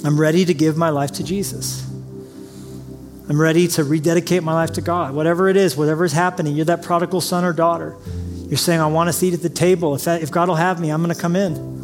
[0.03, 1.86] I'm ready to give my life to Jesus.
[3.29, 5.13] I'm ready to rededicate my life to God.
[5.13, 7.97] Whatever it is, whatever is happening, you're that prodigal son or daughter.
[8.47, 9.95] You're saying, I want a seat at the table.
[9.95, 11.75] If, that, if God will have me, I'm going to come in.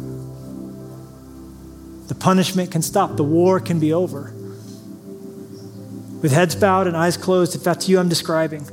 [2.06, 4.32] The punishment can stop, the war can be over.
[6.22, 8.66] With heads bowed and eyes closed, if that's you I'm describing,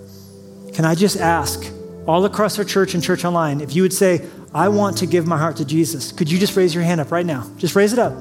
[0.74, 1.69] can I just ask
[2.07, 5.28] all across our church and church online if you would say, I want to give
[5.28, 6.13] my heart to Jesus?
[6.13, 7.49] Could you just raise your hand up right now?
[7.57, 8.13] Just raise it up.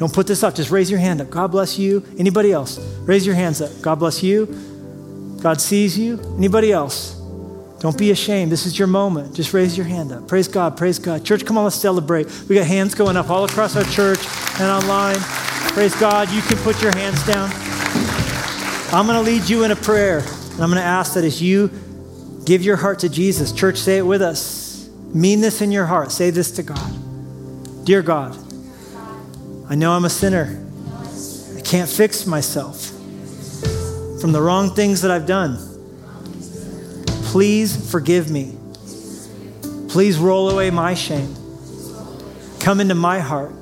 [0.00, 0.54] Don't put this up.
[0.54, 1.28] Just raise your hand up.
[1.28, 2.02] God bless you.
[2.18, 2.78] Anybody else?
[3.00, 3.70] Raise your hands up.
[3.82, 4.46] God bless you.
[5.42, 6.18] God sees you.
[6.38, 7.20] Anybody else?
[7.80, 8.50] Don't be ashamed.
[8.50, 9.34] This is your moment.
[9.34, 10.26] Just raise your hand up.
[10.26, 10.78] Praise God.
[10.78, 11.22] Praise God.
[11.22, 12.26] Church, come on, let's celebrate.
[12.48, 14.20] We got hands going up all across our church
[14.58, 15.18] and online.
[15.74, 16.30] Praise God.
[16.30, 17.50] You can put your hands down.
[18.94, 20.20] I'm going to lead you in a prayer.
[20.20, 21.70] And I'm going to ask that as you
[22.46, 24.88] give your heart to Jesus, church, say it with us.
[25.12, 26.10] Mean this in your heart.
[26.10, 28.34] Say this to God Dear God,
[29.70, 30.60] I know I'm a sinner.
[31.56, 32.88] I can't fix myself
[34.20, 35.58] from the wrong things that I've done.
[37.26, 38.58] Please forgive me.
[39.88, 41.36] Please roll away my shame.
[42.58, 43.52] Come into my heart.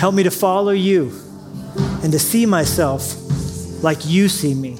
[0.00, 1.12] Help me to follow you
[2.02, 3.14] and to see myself
[3.84, 4.78] like you see me.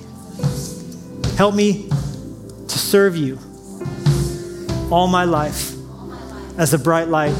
[1.36, 1.88] Help me
[2.66, 3.38] to serve you
[4.90, 5.74] all my life
[6.58, 7.36] as a bright light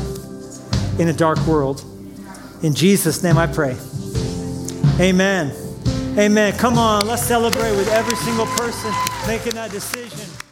[1.01, 1.85] in a dark world.
[2.62, 3.76] In Jesus' name I pray.
[5.00, 5.52] Amen.
[6.18, 6.56] Amen.
[6.59, 8.92] Come on, let's celebrate with every single person
[9.28, 10.47] making that decision.